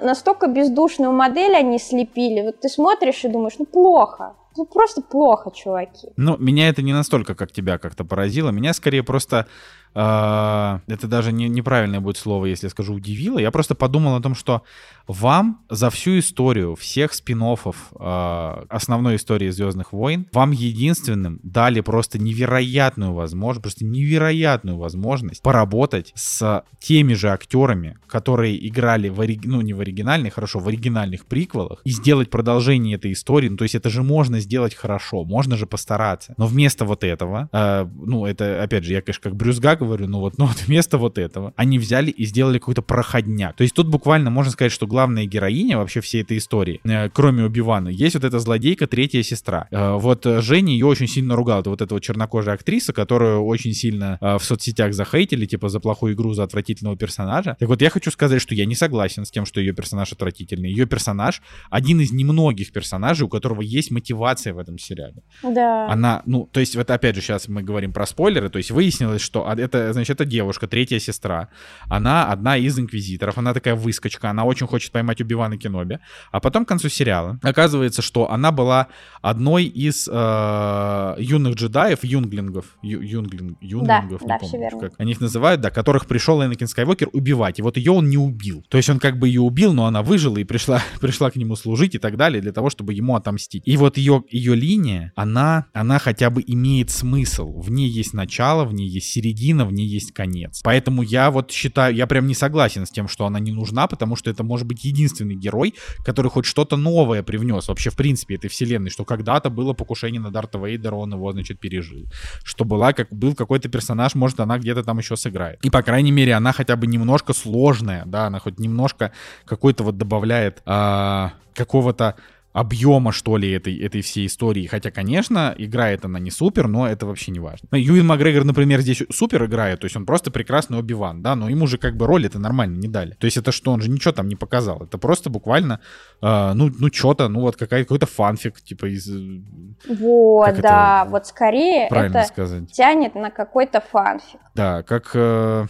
[0.00, 2.40] настолько бездушную модель они слепили.
[2.40, 4.34] Вот ты смотришь и думаешь, ну плохо.
[4.56, 6.08] Ну просто плохо, чуваки.
[6.16, 8.50] Ну, меня это не настолько, как тебя как-то поразило.
[8.50, 9.46] Меня скорее просто
[9.92, 13.38] это даже не, неправильное будет слово, если я скажу удивило.
[13.38, 14.62] Я просто подумал о том, что
[15.06, 22.18] вам за всю историю всех спин э, основной истории Звездных войн, вам единственным дали просто
[22.18, 29.40] невероятную возможность, просто невероятную возможность поработать с теми же актерами, которые играли в ори...
[29.42, 33.48] ну не в оригинальных, хорошо, в оригинальных приквелах и сделать продолжение этой истории.
[33.48, 36.34] Ну, то есть это же можно сделать хорошо, можно же постараться.
[36.36, 40.06] Но вместо вот этого, э, ну это опять же, я, конечно, как Брюс Гаг говорю,
[40.06, 43.56] ну вот, ну вот вместо вот этого они взяли и сделали какой-то проходняк.
[43.56, 47.44] То есть тут буквально можно сказать, что главная героиня вообще всей этой истории, э, кроме
[47.44, 49.66] Убивана, есть вот эта злодейка, третья сестра.
[49.70, 51.60] Э, вот Женя ее очень сильно ругала.
[51.60, 55.80] Это вот эта вот чернокожая актриса, которую очень сильно э, в соцсетях захейтили, типа за
[55.80, 57.56] плохую игру, за отвратительного персонажа.
[57.58, 60.70] Так вот, я хочу сказать, что я не согласен с тем, что ее персонаж отвратительный.
[60.70, 65.22] Ее персонаж один из немногих персонажей, у которого есть мотивация в этом сериале.
[65.42, 65.88] Да.
[65.88, 69.22] Она, ну, то есть, вот опять же, сейчас мы говорим про спойлеры, то есть выяснилось,
[69.22, 71.48] что это, значит, это девушка, третья сестра.
[71.88, 75.98] Она одна из инквизиторов, она такая выскочка, она очень хочет поймать Убивана Кеноби.
[76.32, 78.88] А потом к концу сериала оказывается, что она была
[79.22, 85.12] одной из э, юных джедаев, юнглингов, ю, юнглинг, юнглингов, да, не да, помню, как они
[85.12, 87.58] их называют, да, которых пришел Энакин Скайуокер убивать.
[87.58, 88.64] И вот ее он не убил.
[88.68, 91.56] То есть он как бы ее убил, но она выжила и пришла, пришла к нему
[91.56, 93.62] служить и так далее, для того, чтобы ему отомстить.
[93.66, 97.60] И вот ее, ее линия, она, она хотя бы имеет смысл.
[97.60, 100.60] В ней есть начало, в ней есть середина, в ней есть конец.
[100.62, 104.16] Поэтому я вот считаю, я прям не согласен с тем, что она не нужна, потому
[104.16, 108.48] что это может быть единственный герой, который хоть что-то новое привнес вообще в принципе этой
[108.48, 112.06] вселенной, что когда-то было покушение на Дарта Вейдера, он его, значит, пережил.
[112.44, 115.64] Что была, как был какой-то персонаж, может, она где-то там еще сыграет.
[115.64, 119.12] И, по крайней мере, она хотя бы немножко сложная, да, она хоть немножко
[119.44, 122.16] какой-то вот добавляет а, какого-то
[122.52, 124.66] объема, что ли, этой, этой всей истории.
[124.66, 127.68] Хотя, конечно, играет она не супер, но это вообще не важно.
[127.76, 131.66] Юин Макгрегор, например, здесь супер играет, то есть он просто прекрасный Оби-Ван, да, но ему
[131.66, 133.12] же как бы роль это нормально не дали.
[133.12, 134.82] То есть это что, он же ничего там не показал.
[134.82, 135.80] Это просто буквально,
[136.22, 139.08] э, ну, ну что-то, ну вот какая, какой-то фанфик, типа из...
[139.08, 142.72] Э, вот, да, это, вот скорее это сказать?
[142.72, 144.40] тянет на какой-то фанфик.
[144.54, 145.12] Да, как...
[145.14, 145.66] Э,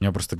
[0.00, 0.36] меня просто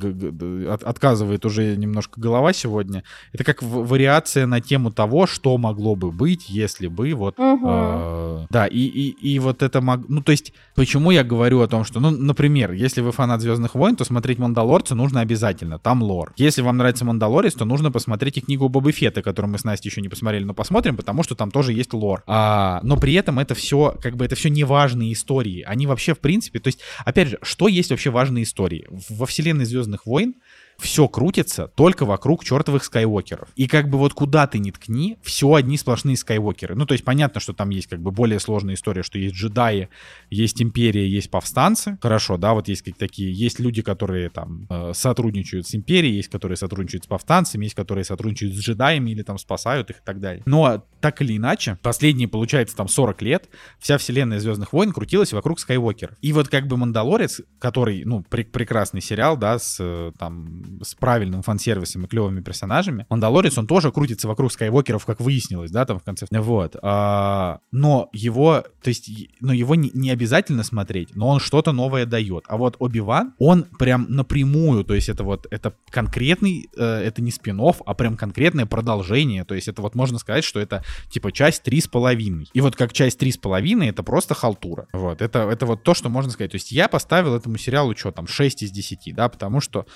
[0.85, 3.05] отказывает уже немножко голова сегодня.
[3.33, 7.39] Это как вариация на тему того, что могло бы быть, если бы вот...
[7.39, 7.67] Угу.
[7.69, 9.81] Э, да, и, и, и вот это...
[9.81, 10.09] Мог...
[10.09, 13.75] Ну, то есть, почему я говорю о том, что, ну, например, если вы фанат Звездных
[13.75, 16.33] войн, то смотреть Мандалорца нужно обязательно, там лор.
[16.37, 19.91] Если вам нравится Мандалорец, то нужно посмотреть и книгу Боба Фетта, которую мы с Настей
[19.91, 22.23] еще не посмотрели, но посмотрим, потому что там тоже есть лор.
[22.27, 25.63] А, но при этом это все, как бы, это все неважные истории.
[25.63, 28.87] Они вообще, в принципе, то есть, опять же, что есть вообще важные истории?
[29.09, 30.35] Во вселенной вселенной Звездных войн
[30.79, 33.49] все крутится только вокруг чертовых скайуокеров.
[33.57, 36.75] И как бы вот куда ты ни ткни, все одни сплошные скайуокеры.
[36.75, 39.89] Ну, то есть понятно, что там есть как бы более сложная история, что есть джедаи,
[40.31, 41.99] есть империя, есть повстанцы.
[42.01, 46.29] Хорошо, да, вот есть как такие, есть люди, которые там э, сотрудничают с империей, есть
[46.29, 50.21] которые сотрудничают с повстанцами, есть которые сотрудничают с джедаями или там спасают их и так
[50.21, 50.43] далее.
[50.47, 53.49] Но так или иначе, последние, получается, там 40 лет,
[53.79, 56.17] вся вселенная Звездных войн крутилась вокруг скайуокеров.
[56.21, 60.95] И вот как бы Мандалорец, который, ну, пр- прекрасный сериал, да, с э, там с
[60.95, 63.07] правильным фан-сервисом и клевыми персонажами.
[63.09, 66.27] Мандалорец, он тоже крутится вокруг скайвокеров, как выяснилось, да, там в конце.
[66.31, 66.77] Вот.
[66.83, 69.11] А, но его, то есть,
[69.41, 72.45] но его не, не обязательно смотреть, но он что-то новое дает.
[72.49, 77.31] А вот Оби-Ван, он прям напрямую, то есть это вот, это конкретный, э, это не
[77.31, 79.45] спин а прям конкретное продолжение.
[79.45, 82.49] То есть это вот можно сказать, что это типа часть три с половиной.
[82.53, 84.87] И вот как часть три с половиной, это просто халтура.
[84.93, 86.51] Вот, это, это вот то, что можно сказать.
[86.51, 89.87] То есть я поставил этому сериалу что там, 6 из 10, да, потому что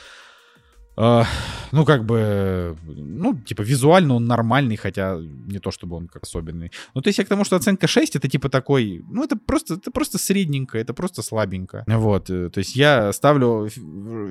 [0.97, 1.23] Э,
[1.73, 6.73] ну, как бы, ну, типа, визуально он нормальный, хотя не то, чтобы он как особенный.
[6.95, 9.75] Ну, то есть я к тому, что оценка 6, это типа такой, ну, это просто,
[9.75, 11.85] это просто средненько, это просто слабенько.
[11.87, 13.69] Вот, э, то есть я ставлю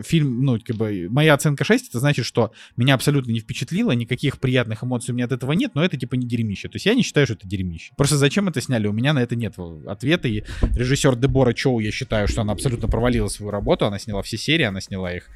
[0.03, 4.39] фильм, ну, как бы, моя оценка 6, это значит, что меня абсолютно не впечатлило, никаких
[4.39, 6.67] приятных эмоций у меня от этого нет, но это типа не дерьмище.
[6.67, 7.93] То есть я не считаю, что это дерьмище.
[7.95, 8.87] Просто зачем это сняли?
[8.87, 9.55] У меня на это нет
[9.87, 10.43] ответа, и
[10.75, 14.63] режиссер Дебора Чоу, я считаю, что она абсолютно провалила свою работу, она сняла все серии,
[14.63, 15.29] она сняла их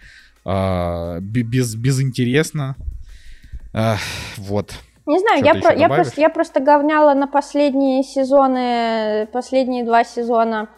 [0.46, 2.76] а, без, безинтересно.
[3.74, 3.96] А,
[4.38, 4.74] вот.
[5.06, 10.70] Не знаю, я, про, я, просто, я просто говняла на последние сезоны, последние два сезона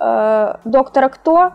[0.00, 1.52] э, Доктора Кто.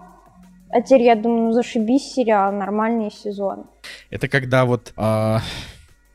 [0.69, 3.63] А теперь я думаю, ну зашибись сериал, нормальные сезоны.
[4.09, 4.93] Это когда вот...
[4.97, 5.39] Э,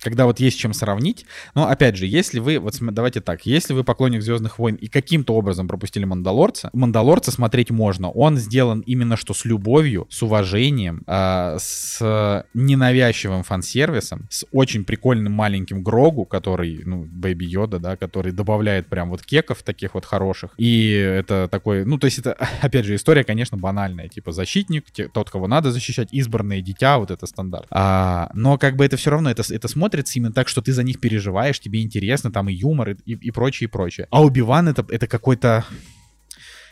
[0.00, 1.26] когда вот есть чем сравнить.
[1.54, 5.34] Но опять же, если вы, вот давайте так, если вы поклонник Звездных войн и каким-то
[5.34, 8.10] образом пропустили Мандалорца, Мандалорца смотреть можно.
[8.10, 15.32] Он сделан именно что с любовью, с уважением, э, с ненавязчивым фан-сервисом, с очень прикольным
[15.32, 20.52] маленьким Грогу, который, ну, Бэйби Йода, да, который добавляет прям вот кеков таких вот хороших.
[20.56, 25.30] И это такой, ну, то есть это, опять же, история, конечно, банальная, типа защитник, тот,
[25.30, 27.66] кого надо защищать, избранное дитя, вот это стандарт.
[27.70, 30.72] А, но как бы это все равно, это, это смотрится смотрится именно так, что ты
[30.72, 34.06] за них переживаешь, тебе интересно, там и юмор, и, и, и прочее, и прочее.
[34.10, 35.64] А Оби-Ван это, это какой-то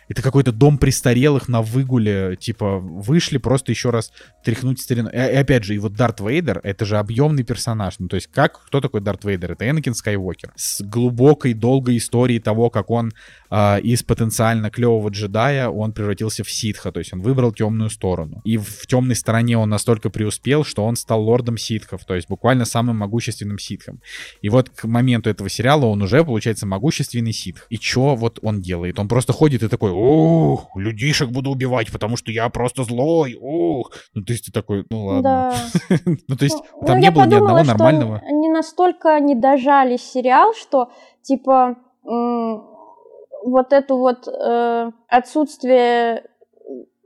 [0.08, 5.10] это какой-то дом престарелых на выгуле, типа, вышли просто еще раз тряхнуть старину.
[5.10, 7.98] И, и опять же, и вот Дарт Вейдер, это же объемный персонаж.
[7.98, 9.52] Ну, то есть, как, кто такой Дарт Вейдер?
[9.52, 10.52] Это Энакин Скайуокер.
[10.56, 13.12] С глубокой, долгой историей того, как он
[13.50, 18.40] э, из потенциально клевого джедая, он превратился в ситха, то есть он выбрал темную сторону.
[18.44, 22.64] И в темной стороне он настолько преуспел, что он стал лордом ситхов, то есть буквально
[22.64, 24.00] самым могущественным ситхом.
[24.40, 27.66] И вот к моменту этого сериала он уже, получается, могущественный ситх.
[27.68, 28.98] И что вот он делает?
[28.98, 33.92] Он просто ходит и такой, ух, людишек буду убивать, потому что я просто злой, ух.
[34.14, 35.22] Ну, то есть ты такой, ну ладно.
[35.22, 35.54] Да.
[36.28, 38.22] ну, то есть ну, там не было ни одного нормального.
[38.26, 40.90] Они настолько не дожали сериал, что,
[41.22, 46.24] типа, вот эту вот э, отсутствие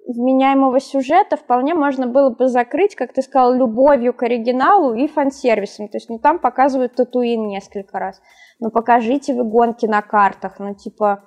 [0.07, 5.89] вменяемого сюжета вполне можно было бы закрыть, как ты сказал, любовью к оригиналу и фан-сервисом.
[5.89, 8.21] То есть, ну, там показывают Татуин несколько раз.
[8.59, 10.59] Ну, покажите вы гонки на картах.
[10.59, 11.25] Ну, типа,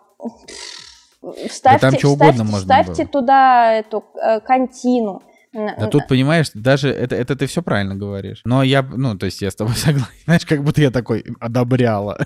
[1.50, 3.12] Вставьте, да там что угодно вставьте, можно вставьте было.
[3.12, 5.22] туда эту э, контину.
[5.56, 8.42] Да тут, понимаешь, даже это, это ты все правильно говоришь.
[8.44, 10.12] Но я, ну, то есть я с тобой согласен.
[10.26, 12.20] Знаешь, как будто я такой одобряла.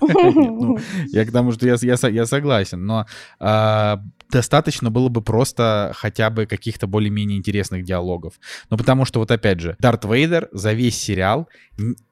[0.50, 0.78] Ну,
[1.08, 2.84] я к тому, что я согласен.
[2.84, 3.06] Но
[3.38, 8.34] а, достаточно было бы просто хотя бы каких-то более-менее интересных диалогов.
[8.70, 11.48] Ну, потому что вот опять же, Дарт Вейдер за весь сериал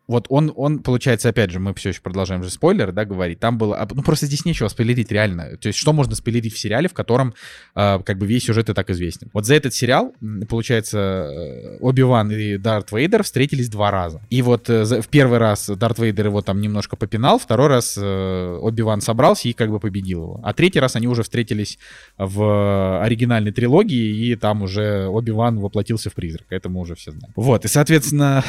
[0.09, 3.41] вот он, он, получается, опять же, мы все еще продолжаем же спойлер, да, говорить.
[3.41, 5.59] Там было, ну просто здесь нечего спойлерить реально.
[5.59, 7.35] То есть что можно спойлерить в сериале, в котором
[7.75, 9.29] э, как бы весь сюжет и так известен.
[9.35, 10.15] Вот за этот сериал,
[10.49, 14.23] получается, э, Оби-Ван и Дарт Вейдер встретились два раза.
[14.31, 18.59] И вот э, в первый раз Дарт Вейдер его там немножко попинал, второй раз э,
[18.63, 20.41] Оби-Ван собрался и как бы победил его.
[20.43, 21.79] А третий раз они уже встретились
[22.19, 26.55] в оригинальной трилогии, и там уже Оби-Ван воплотился в призрака.
[26.55, 27.33] Это мы уже все знаем.
[27.37, 28.45] Вот, и, соответственно,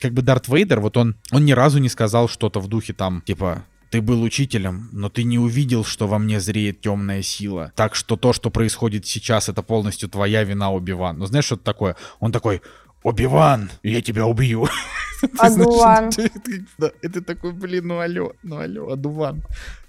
[0.00, 3.22] как бы Дарт Вейдер, вот он, он ни разу не сказал что-то в духе там,
[3.22, 7.72] типа, ты был учителем, но ты не увидел, что во мне зреет темная сила.
[7.74, 11.18] Так что то, что происходит сейчас, это полностью твоя вина, Оби-Ван.
[11.18, 11.96] Ну, знаешь, что это такое?
[12.20, 12.60] Он такой,
[13.02, 14.68] Оби-Ван, я тебя убью.
[15.38, 16.10] Адуван.
[17.02, 19.42] Это такой, блин, ну алло, ну алло, Адуван.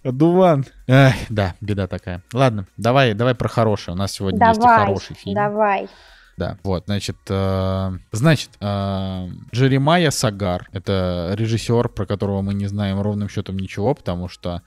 [0.03, 0.65] Адуван.
[0.87, 2.21] Эх, да, беда такая.
[2.33, 3.95] Ладно, давай, давай про хорошее.
[3.95, 5.35] У нас сегодня есть и хороший фильм.
[5.35, 5.89] Давай.
[6.37, 13.01] Да, вот, значит, э, значит, э, Джеремайя Сагар, это режиссер, про которого мы не знаем
[13.01, 14.61] ровным счетом ничего, потому что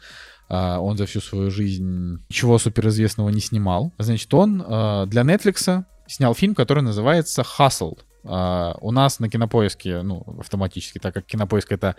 [0.50, 3.90] э, он за всю свою жизнь ничего суперизвестного не снимал.
[3.98, 7.98] Значит, он э, для Netflix снял фильм, который называется «Hustle».
[8.24, 11.96] Uh, у нас на кинопоиске, ну, автоматически, так как кинопоиск это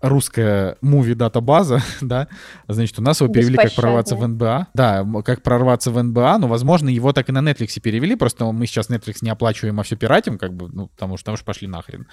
[0.00, 2.28] русская муви-дата-база, да,
[2.68, 4.68] значит, у нас его перевели как прорваться в НБА.
[4.74, 8.66] Да, как прорваться в НБА, но, возможно, его так и на Netflix перевели, просто мы
[8.66, 11.68] сейчас Netflix не оплачиваем, а все пиратим, как бы, ну, потому что, потому что пошли
[11.68, 12.06] нахрен.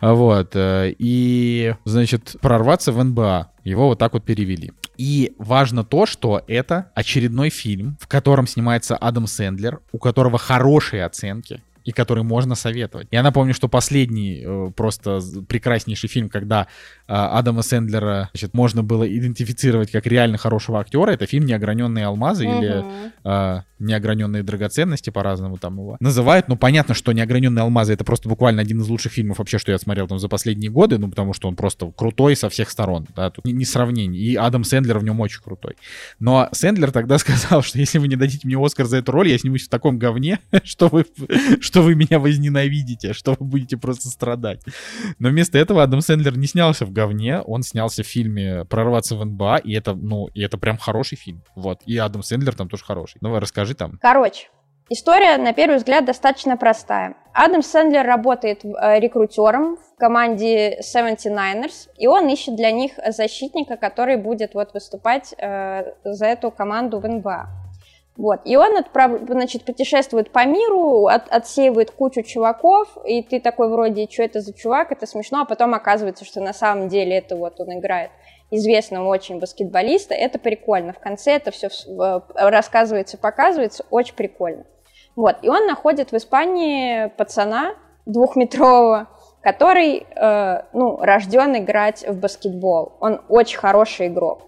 [0.00, 3.52] Вот, э, и, значит, прорваться в НБА.
[3.64, 4.72] Его вот так вот перевели.
[4.96, 11.04] И важно то, что это очередной фильм, в котором снимается Адам Сэндлер, у которого хорошие
[11.04, 13.08] оценки и который можно советовать.
[13.10, 16.66] Я напомню, что последний э, просто прекраснейший фильм, когда
[17.06, 22.44] э, Адама Сэндлера значит, можно было идентифицировать как реально хорошего актера, это фильм «Неограненные алмазы»
[22.44, 22.58] mm-hmm.
[22.58, 22.84] или
[23.24, 26.48] э, «Неограненные драгоценности», по-разному там его называют.
[26.48, 29.78] Ну, понятно, что «Неограненные алмазы»— это просто буквально один из лучших фильмов вообще, что я
[29.78, 33.30] смотрел там за последние годы, ну, потому что он просто крутой со всех сторон, да,
[33.30, 34.20] тут не сравнение.
[34.20, 35.76] И Адам Сэндлер в нем очень крутой.
[36.20, 39.38] Но Сэндлер тогда сказал, что если вы не дадите мне Оскар за эту роль, я
[39.38, 41.06] снимусь в таком говне, что вы,
[41.60, 44.62] что что вы меня возненавидите, что вы будете просто страдать.
[45.20, 49.24] Но вместо этого Адам Сэндлер не снялся в говне, он снялся в фильме «Прорваться в
[49.24, 51.44] НБА», и это, ну, и это прям хороший фильм.
[51.54, 51.78] Вот.
[51.86, 53.18] И Адам Сэндлер там тоже хороший.
[53.20, 53.98] Давай расскажи там.
[54.02, 54.48] Короче,
[54.90, 57.14] История, на первый взгляд, достаточно простая.
[57.34, 64.16] Адам Сэндлер работает э, рекрутером в команде 79ers, и он ищет для них защитника, который
[64.16, 67.57] будет вот выступать э, за эту команду в НБА.
[68.18, 68.40] Вот.
[68.44, 69.12] И он отправ...
[69.28, 71.28] значит, путешествует по миру, от...
[71.30, 75.72] отсеивает кучу чуваков, и ты такой вроде, что это за чувак, это смешно, а потом
[75.72, 78.10] оказывается, что на самом деле это вот он играет
[78.50, 80.92] известного очень баскетболиста, это прикольно.
[80.92, 81.68] В конце это все
[82.34, 84.64] рассказывается, показывается, очень прикольно.
[85.14, 89.08] Вот, и он находит в Испании пацана двухметрового,
[89.42, 92.94] который, э, ну, рожден играть в баскетбол.
[93.00, 94.42] Он очень хороший игрок.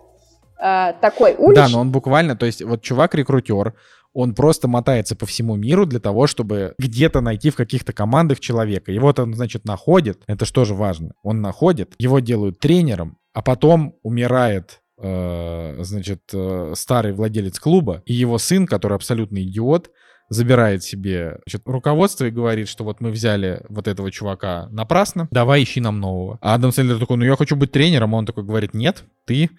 [0.61, 1.55] Э, такой уличный.
[1.55, 3.75] Да, но он буквально, то есть вот чувак-рекрутер,
[4.13, 8.93] он просто мотается по всему миру для того, чтобы где-то найти в каких-то командах человека.
[9.01, 13.95] Вот он, значит, находит, это что же важно, он находит, его делают тренером, а потом
[14.03, 19.91] умирает э, значит, э, старый владелец клуба, и его сын, который абсолютный идиот,
[20.29, 25.63] забирает себе значит, руководство и говорит, что вот мы взяли вот этого чувака напрасно, давай
[25.65, 26.39] ищи нам нового.
[26.41, 29.51] А Адам Сэндлер такой, ну я хочу быть тренером, а он такой говорит, нет, ты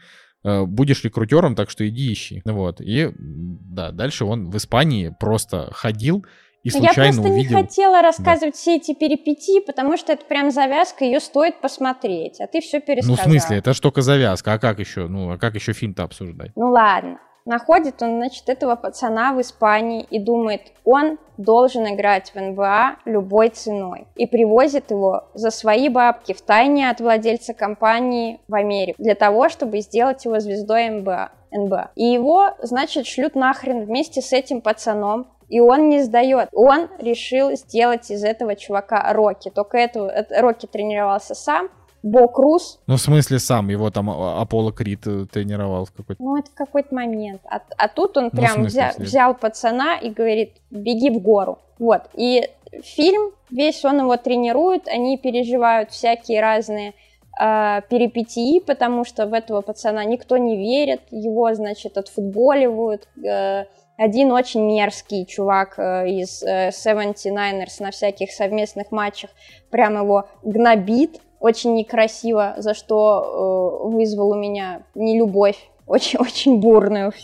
[0.43, 2.41] будешь рекрутером, так что иди ищи.
[2.45, 2.81] Вот.
[2.81, 6.25] И да, дальше он в Испании просто ходил
[6.63, 7.57] и случайно Я просто увидел...
[7.57, 8.57] не хотела рассказывать да.
[8.57, 13.15] все эти перипетии, потому что это прям завязка, ее стоит посмотреть, а ты все пересказал.
[13.15, 16.03] Ну, в смысле, это же только завязка, а как еще, ну, а как еще фильм-то
[16.03, 16.51] обсуждать?
[16.55, 17.19] Ну, ладно.
[17.45, 23.49] Находит он, значит, этого пацана в Испании и думает, он должен играть в НБА любой
[23.49, 24.07] ценой.
[24.15, 29.49] И привозит его за свои бабки в тайне от владельца компании в Америку для того,
[29.49, 31.31] чтобы сделать его звездой НБА.
[31.51, 31.91] НБА.
[31.95, 36.47] И его, значит, шлют нахрен вместе с этим пацаном, и он не сдает.
[36.53, 39.49] Он решил сделать из этого чувака Рокки.
[39.49, 41.69] Только это, Рокки тренировался сам,
[42.04, 42.80] Бо Круз.
[42.88, 46.22] Ну, в смысле сам, его там а, Аполло Крид э, тренировал в какой-то...
[46.22, 47.41] Ну, это в какой-то момент.
[47.45, 51.60] А, а тут он ну, прям смысле, взял, взял пацана и говорит, беги в гору.
[51.78, 52.49] Вот, и
[52.84, 56.93] фильм, весь он его тренирует, они переживают всякие разные
[57.39, 63.66] э, перипетии, потому что в этого пацана никто не верит, его, значит, отфутболивают, э,
[63.97, 69.30] один очень мерзкий чувак э, из э, 79ers на всяких совместных матчах
[69.70, 77.15] прям его гнобит, очень некрасиво, за что э, вызвал у меня нелюбовь, очень-очень бурную в,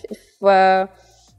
[0.41, 0.89] в,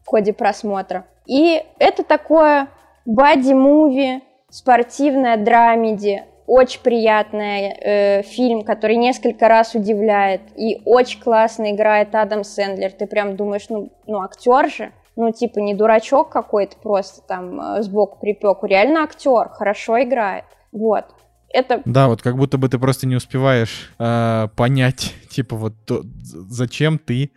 [0.05, 1.05] в ходе просмотра.
[1.27, 2.69] И это такое
[3.05, 12.15] бади-муви, спортивная драмеди, очень приятный э, фильм, который несколько раз удивляет, и очень классно играет
[12.15, 12.93] Адам Сэндлер.
[12.93, 17.83] Ты прям думаешь, ну, ну актер же, ну, типа, не дурачок какой-то просто там э,
[17.83, 20.45] сбоку припеку, реально актер, хорошо играет.
[20.71, 21.07] Вот
[21.51, 21.83] это...
[21.85, 26.99] Да, вот как будто бы ты просто не успеваешь э, понять, типа вот то, зачем
[26.99, 27.31] ты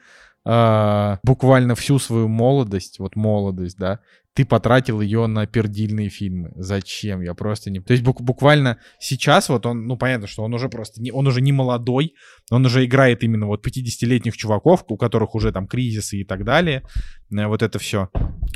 [0.45, 3.99] э, буквально всю свою молодость, вот молодость, да,
[4.33, 6.51] ты потратил ее на пердильные фильмы.
[6.55, 7.21] Зачем?
[7.21, 7.81] Я просто не...
[7.81, 11.41] То есть буквально сейчас вот он, ну понятно, что он уже просто, не, он уже
[11.41, 12.13] не молодой,
[12.49, 16.83] он уже играет именно вот 50-летних чуваков, у которых уже там кризисы и так далее,
[17.31, 18.09] э, вот это все.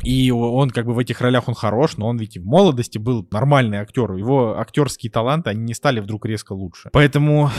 [0.04, 3.28] И он как бы в этих ролях он хорош, но он ведь в молодости был
[3.32, 4.14] нормальный актер.
[4.14, 6.90] Его актерские таланты, они не стали вдруг резко лучше.
[6.94, 7.50] Поэтому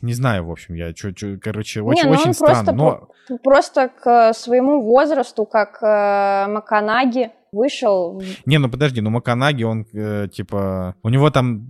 [0.00, 2.74] не знаю, в общем, я, чё, чё, короче, очень, не, ну очень странно.
[2.74, 3.38] Просто, но...
[3.38, 8.22] просто к своему возрасту, как э, Маканаги, вышел.
[8.46, 10.96] Не, ну подожди, ну Маканаги, он э, типа...
[11.02, 11.66] У него там...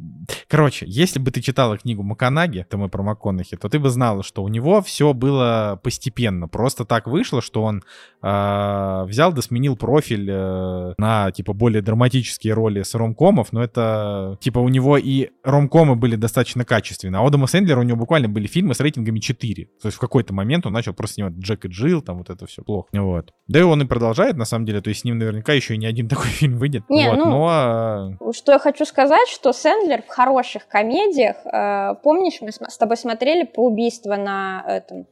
[0.48, 4.22] Короче, если бы ты читала книгу Маканаги, это мы про МакКонахи, то ты бы знала,
[4.22, 6.46] что у него все было постепенно.
[6.48, 7.82] Просто так вышло, что он
[8.22, 14.38] э, взял да сменил профиль э, на типа более драматические роли с ромкомов, но это
[14.40, 17.18] типа у него и ромкомы были достаточно качественные.
[17.18, 19.64] А у Адама Сэндлера у него буквально были фильмы с рейтингами 4.
[19.64, 22.46] То есть в какой-то момент он начал просто снимать Джек и Джилл, там вот это
[22.46, 22.88] все плохо.
[22.92, 23.32] Вот.
[23.48, 25.76] Да и он и продолжает, на самом деле, то есть с ним наверняка еще еще
[25.76, 26.84] не один такой фильм выйдет.
[26.88, 27.48] Не, вот, ну, но...
[27.50, 32.96] А, что я хочу сказать, что Сэндлер в хороших комедиях, э, помнишь, мы с тобой
[32.96, 35.06] смотрели по убийству на этом,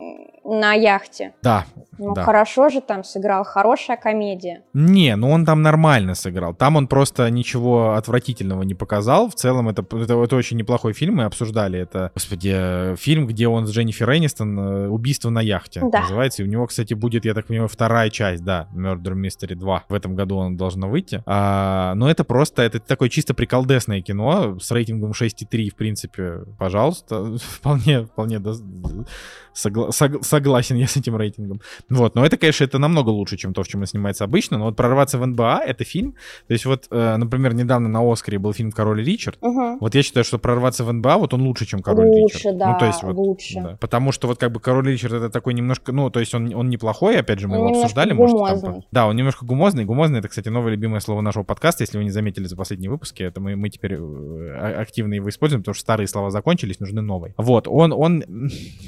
[0.50, 1.32] на яхте?
[1.42, 1.64] Да.
[2.00, 2.24] Ну, да.
[2.24, 4.62] хорошо же там сыграл, хорошая комедия.
[4.72, 6.54] Не, ну он там нормально сыграл.
[6.54, 9.28] Там он просто ничего отвратительного не показал.
[9.28, 12.10] В целом это, это, это очень неплохой фильм, мы обсуждали это.
[12.14, 16.00] Господи, фильм, где он с Дженнифер Энистон э, «Убийство на яхте» да.
[16.00, 16.42] называется.
[16.42, 19.84] И у него, кстати, будет, я так понимаю, вторая часть, да, Murder Mystery 2.
[19.88, 21.22] В этом году он должно выйти.
[21.26, 27.36] А, но это просто, это такое чисто приколдесное кино с рейтингом 6,3, в принципе, пожалуйста,
[27.58, 28.40] вполне, вполне,
[29.54, 31.60] Согла- сог- согласен я с этим рейтингом.
[31.88, 34.58] Вот, но это, конечно, это намного лучше, чем то, в чем он снимается обычно.
[34.58, 36.12] Но вот «Прорваться в НБА»— это фильм.
[36.46, 39.38] То есть вот, э, например, недавно на «Оскаре» был фильм «Король Ричард».
[39.42, 39.78] Мгм.
[39.80, 42.58] Вот я считаю, что «Прорваться в НБА» вот он лучше, чем «Король Лучше, Ричард.
[42.58, 43.54] да, ну, то есть вот, лучше.
[43.60, 43.76] да.
[43.80, 46.68] Потому что вот как бы «Король Ричард»— это такой немножко, ну, то есть он, он
[46.70, 48.12] неплохой, опять же, мы Он его обсуждали.
[48.12, 48.86] может, там гумозный.
[48.92, 49.84] да, он немножко гумозный.
[49.84, 53.22] Гумозный— это, кстати, новое любимое слово нашего подкаста, если вы не заметили за последние выпуски.
[53.22, 57.34] Это мы, мы теперь э, активно его используем, потому что старые слова закончились, нужны новые.
[57.36, 58.24] Вот, он, он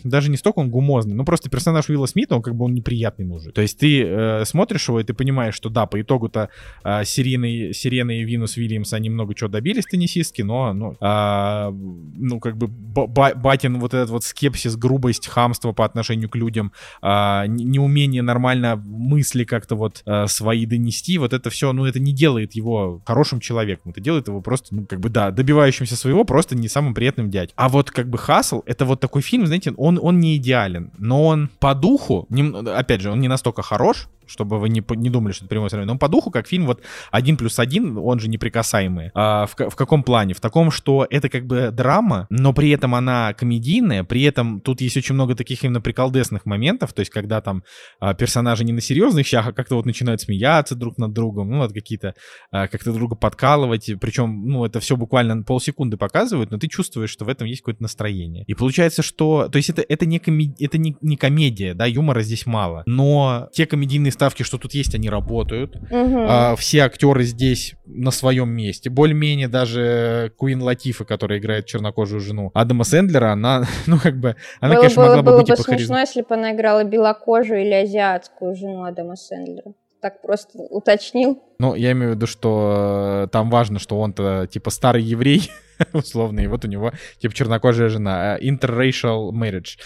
[0.04, 3.24] даже не столько он гумозный, ну просто персонаж Уилла Смита, он как бы он неприятный
[3.24, 3.52] мужик.
[3.54, 6.48] То есть ты э, смотришь его, и ты понимаешь, что да, по итогу-то
[6.84, 12.40] э, Сирены, Сирены и Винус Вильямс, они много чего добились теннисистки, но, ну, а, ну,
[12.40, 16.72] как бы ба- ба- батин вот этот вот скепсис, грубость, хамство по отношению к людям,
[17.02, 22.12] н- неумение нормально мысли как-то вот а, свои донести, вот это все, ну, это не
[22.12, 26.56] делает его хорошим человеком, это делает его просто, ну, как бы, да, добивающимся своего, просто
[26.56, 27.50] не самым приятным дядь.
[27.56, 31.26] А вот как бы Хасл, это вот такой фильм, знаете, он, он не идеален, но
[31.26, 32.28] он по духу,
[32.66, 35.94] опять же, он не настолько хорош, чтобы вы не, не думали, что это прямое сравнение.
[35.94, 39.10] Но по духу, как фильм вот один плюс один, он же неприкасаемый.
[39.14, 40.34] А, в, в каком плане?
[40.34, 44.80] В таком, что это как бы драма, но при этом она комедийная, при этом тут
[44.80, 47.62] есть очень много таких именно приколдесных моментов, то есть когда там
[48.00, 51.58] а, персонажи не на серьезных щах, а как-то вот начинают смеяться друг над другом, ну
[51.58, 52.14] вот какие-то,
[52.50, 57.24] а, как-то друга подкалывать, причем, ну это все буквально полсекунды показывают, но ты чувствуешь, что
[57.24, 58.44] в этом есть какое-то настроение.
[58.46, 62.22] И получается, что, то есть это, это, не, коме- это не, не комедия, да, юмора
[62.22, 66.26] здесь мало, но те комедийные ставки, что тут есть, они работают, Мгм.
[66.28, 68.88] а, все актеры здесь на своем месте.
[68.88, 74.74] Более-менее даже Куин Латифа, которая играет чернокожую жену Адама Сэндлера, она, ну, как бы, она,
[74.74, 76.84] было конечно, бы, могла бы было быть бы и похаризм- смешно, если бы она играла
[76.84, 79.72] белокожую или азиатскую жену Адама Сэндлера.
[80.02, 81.40] Так просто уточнил.
[81.60, 85.48] Ну, я имею в виду, что э, там важно, что он-то, типа, старый еврей,
[85.92, 88.36] условно, и вот у него, типа, чернокожая жена.
[88.36, 89.78] э, Interracial marriage.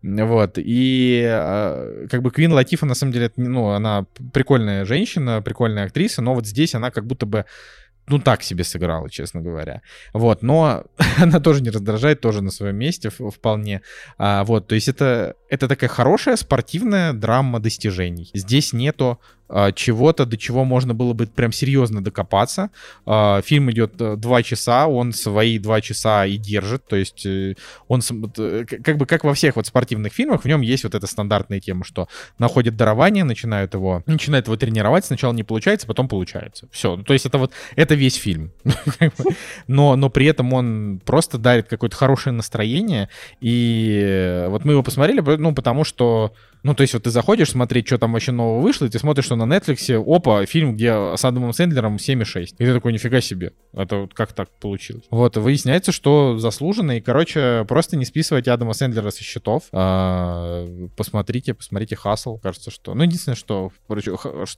[0.00, 0.58] Вот.
[0.58, 6.22] И, э, как бы, Квин Латифа, на самом деле, ну, она прикольная женщина, прикольная актриса,
[6.22, 7.44] но вот здесь она как будто бы
[8.06, 9.82] ну, так себе сыграла, честно говоря.
[10.12, 10.84] Вот, но
[11.18, 13.82] она тоже не раздражает, тоже на своем месте вполне.
[14.18, 18.30] А, вот, то есть это, это такая хорошая спортивная драма достижений.
[18.34, 19.20] Здесь нету
[19.74, 22.70] чего-то, до чего можно было бы прям серьезно докопаться.
[23.06, 27.54] А, фильм идет э, два часа, он свои два часа и держит, то есть э,
[27.88, 28.00] он
[28.38, 31.60] э, как бы как во всех вот спортивных фильмах, в нем есть вот эта стандартная
[31.60, 36.68] тема, что находят дарование, начинают его, начинают его тренировать, сначала не получается, потом получается.
[36.72, 38.52] Все, то есть это вот, это весь фильм.
[39.66, 43.08] Но, но при этом он просто дарит какое-то хорошее настроение,
[43.40, 46.34] и вот мы его посмотрели, ну, потому что
[46.64, 49.26] ну, то есть вот ты заходишь смотреть, что там вообще нового вышло, и ты смотришь,
[49.26, 52.54] что на Netflix, опа, фильм, где с Адамом Сэндлером 7,6.
[52.58, 55.04] И ты такой, нифига себе, это вот как так получилось?
[55.10, 59.64] Вот, выясняется, что заслуженно, и, короче, просто не списывайте Адама Сэндлера со счетов.
[59.72, 60.66] А,
[60.96, 62.94] посмотрите, посмотрите Хасл, кажется, что...
[62.94, 63.72] Ну, единственное, что,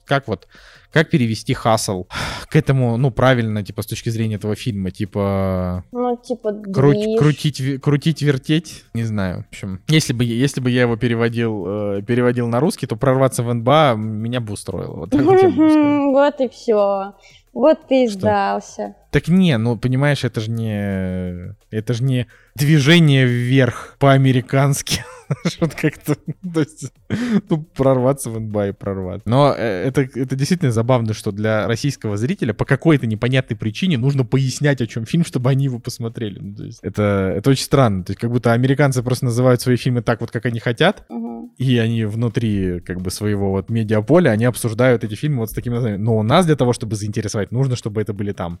[0.05, 0.47] как вот,
[0.91, 2.05] как перевести Хасл
[2.49, 5.83] к этому, ну, правильно, типа, с точки зрения этого фильма, типа...
[5.91, 7.19] Ну, типа, движ.
[7.19, 9.45] крутить, крутить, вертеть, не знаю.
[9.45, 13.43] В общем, если бы, если бы я его переводил, э, переводил на русский, то прорваться
[13.43, 14.95] в НБА меня бы устроило.
[14.95, 17.13] Вот так вот и все.
[17.53, 18.95] Вот ты сдался.
[19.11, 25.03] Так не, ну понимаешь, это же не, это же не движение вверх по-американски.
[25.59, 26.91] Вот как-то, то есть,
[27.49, 29.27] ну, прорваться в НБА и прорваться.
[29.27, 34.23] Но э, это, это действительно забавно, что для российского зрителя по какой-то непонятной причине нужно
[34.23, 36.39] пояснять, о чем фильм, чтобы они его посмотрели.
[36.39, 38.05] Ну, то есть, это, это очень странно.
[38.05, 41.05] То есть, как будто американцы просто называют свои фильмы так вот, как они хотят,
[41.57, 45.73] и они внутри как бы своего вот медиаполя, они обсуждают эти фильмы вот с таким
[45.73, 46.03] названием.
[46.03, 48.59] Но у нас для того, чтобы заинтересовать, нужно, чтобы это были там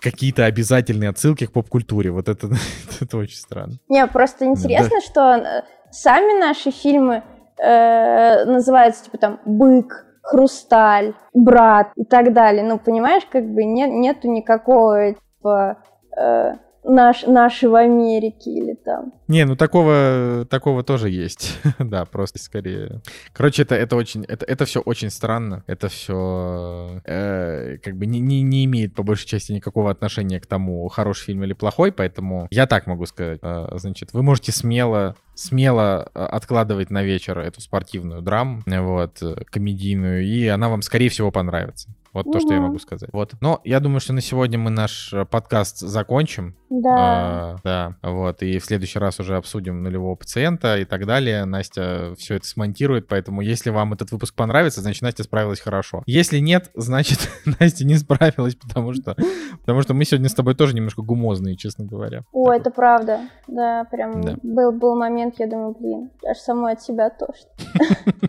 [0.00, 2.10] какие-то обязательные отсылки к поп-культуре.
[2.10, 2.48] Вот это,
[3.00, 3.74] это очень странно.
[3.88, 7.22] Не, просто интересно, что э, сами наши фильмы
[7.58, 12.64] э, называются типа там «Бык», «Хрусталь», «Брат» и так далее.
[12.64, 15.78] Ну, понимаешь, как бы нет, нету никакого типа
[16.18, 16.54] э,
[16.86, 19.12] наш, наши в Америке или там.
[19.28, 21.58] Не, ну такого, такого тоже есть.
[21.78, 23.00] да, просто скорее.
[23.32, 25.64] Короче, это, это очень, это, это все очень странно.
[25.66, 30.88] Это все как бы не, не, не имеет по большей части никакого отношения к тому,
[30.88, 33.40] хороший фильм или плохой, поэтому я так могу сказать.
[33.42, 39.22] Э, Значит, вы можете смело, смело э, откладывать на вечер эту спортивную драму, э, вот,
[39.22, 41.88] э, комедийную, и она вам, скорее всего, понравится.
[42.16, 43.10] Вот то, что я могу сказать.
[43.12, 43.34] Вот.
[43.42, 46.56] Но я думаю, что на сегодня мы наш э, подкаст закончим.
[46.70, 46.94] Да.
[46.96, 48.42] А, да, вот.
[48.42, 51.44] И в следующий раз уже обсудим нулевого пациента и так далее.
[51.44, 56.02] Настя все это смонтирует, поэтому если вам этот выпуск понравится, значит, Настя справилась хорошо.
[56.06, 59.14] Если нет, значит, Настя не справилась, потому что,
[59.60, 62.24] потому что мы сегодня с тобой тоже немножко гумозные, честно говоря.
[62.32, 63.20] О, Так это правда.
[63.46, 64.36] Да, прям Да.
[64.42, 67.50] был, был момент, я думаю, блин, аж самой от себя тошно.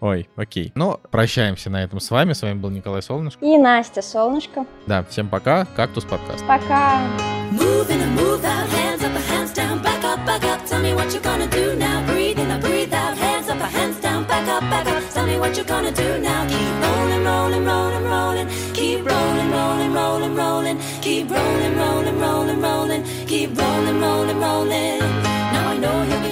[0.00, 0.72] Ой, окей.
[0.74, 2.32] Ну, прощаемся на этом с вами.
[2.32, 3.44] С вами был Николай Солнышко.
[3.44, 4.66] И Настя, солнышко.
[4.86, 5.64] Да, всем пока.
[5.76, 6.46] Кактус подкаст.
[6.46, 7.02] Пока.
[7.50, 10.64] Move in and move out, hands up, hands down, back up, back up.
[10.66, 12.04] Tell me what you're gonna do now.
[12.06, 15.02] Breathe in, breathe out, hands up, hands down, back up, back up.
[15.14, 16.46] Tell me what you're gonna do now.
[16.46, 18.48] Keep rolling, rolling, rolling, rolling.
[18.74, 20.78] Keep rolling, rolling, rolling, rolling.
[21.00, 23.02] Keep rolling, rolling, rolling, rolling.
[23.26, 25.07] Keep rolling, rolling, rolling.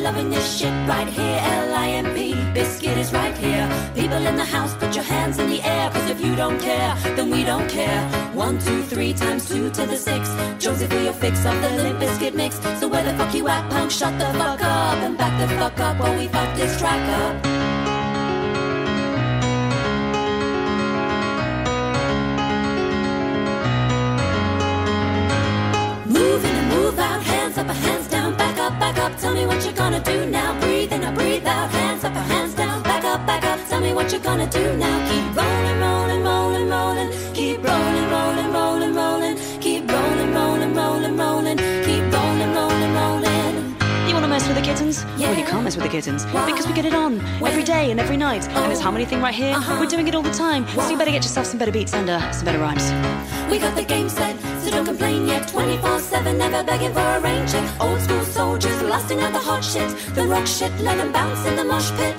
[0.07, 1.39] Loving this shit right here.
[1.43, 3.67] L-I-M-P, biscuit is right here.
[3.97, 5.91] People in the house, put your hands in the air.
[5.91, 8.01] Cause if you don't care, then we don't care.
[8.33, 10.23] One, two, three times two to the six.
[10.93, 12.61] For your fix of the Limp Biscuit mix.
[12.81, 13.91] So where the fuck you at, punk?
[13.91, 17.56] Shut the fuck up and back the fuck up while we fuck this track up.
[34.17, 34.23] Up.
[34.23, 35.09] Tell me what you're gonna do now.
[35.11, 37.35] Keep rolling, rolling, rolling, rolling.
[37.35, 39.61] Keep rolling, rolling, rolling, rolling.
[39.61, 41.57] Keep rolling, rolling, rolling, rolling.
[41.85, 43.77] Keep rolling, rolling, rolling.
[44.09, 45.05] You want to mess with the kittens?
[45.19, 45.31] Yeah.
[45.31, 46.47] Well, you can't mess with the kittens Why?
[46.47, 48.49] because we get it on every day and every night.
[48.49, 49.77] And this harmony thing right here, Uh-huh.
[49.81, 50.67] we're doing it all the time.
[50.69, 52.85] So you better get yourself some better beats and uh, some better rhymes.
[53.51, 55.49] We got the game set, so don't complain yet.
[55.49, 57.65] 24 7, never begging for a rain check.
[57.81, 59.89] Old school soldiers lusting at the hot shit.
[60.15, 62.17] The rock shit, let 'em bounce in the mosh pit.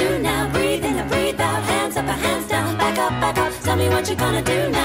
[0.00, 0.50] do now?
[0.52, 1.62] Breathe in and breathe out.
[1.62, 2.76] Hands up, hands down.
[2.78, 3.52] Back up, back up.
[3.62, 4.79] Tell me what you're gonna do now.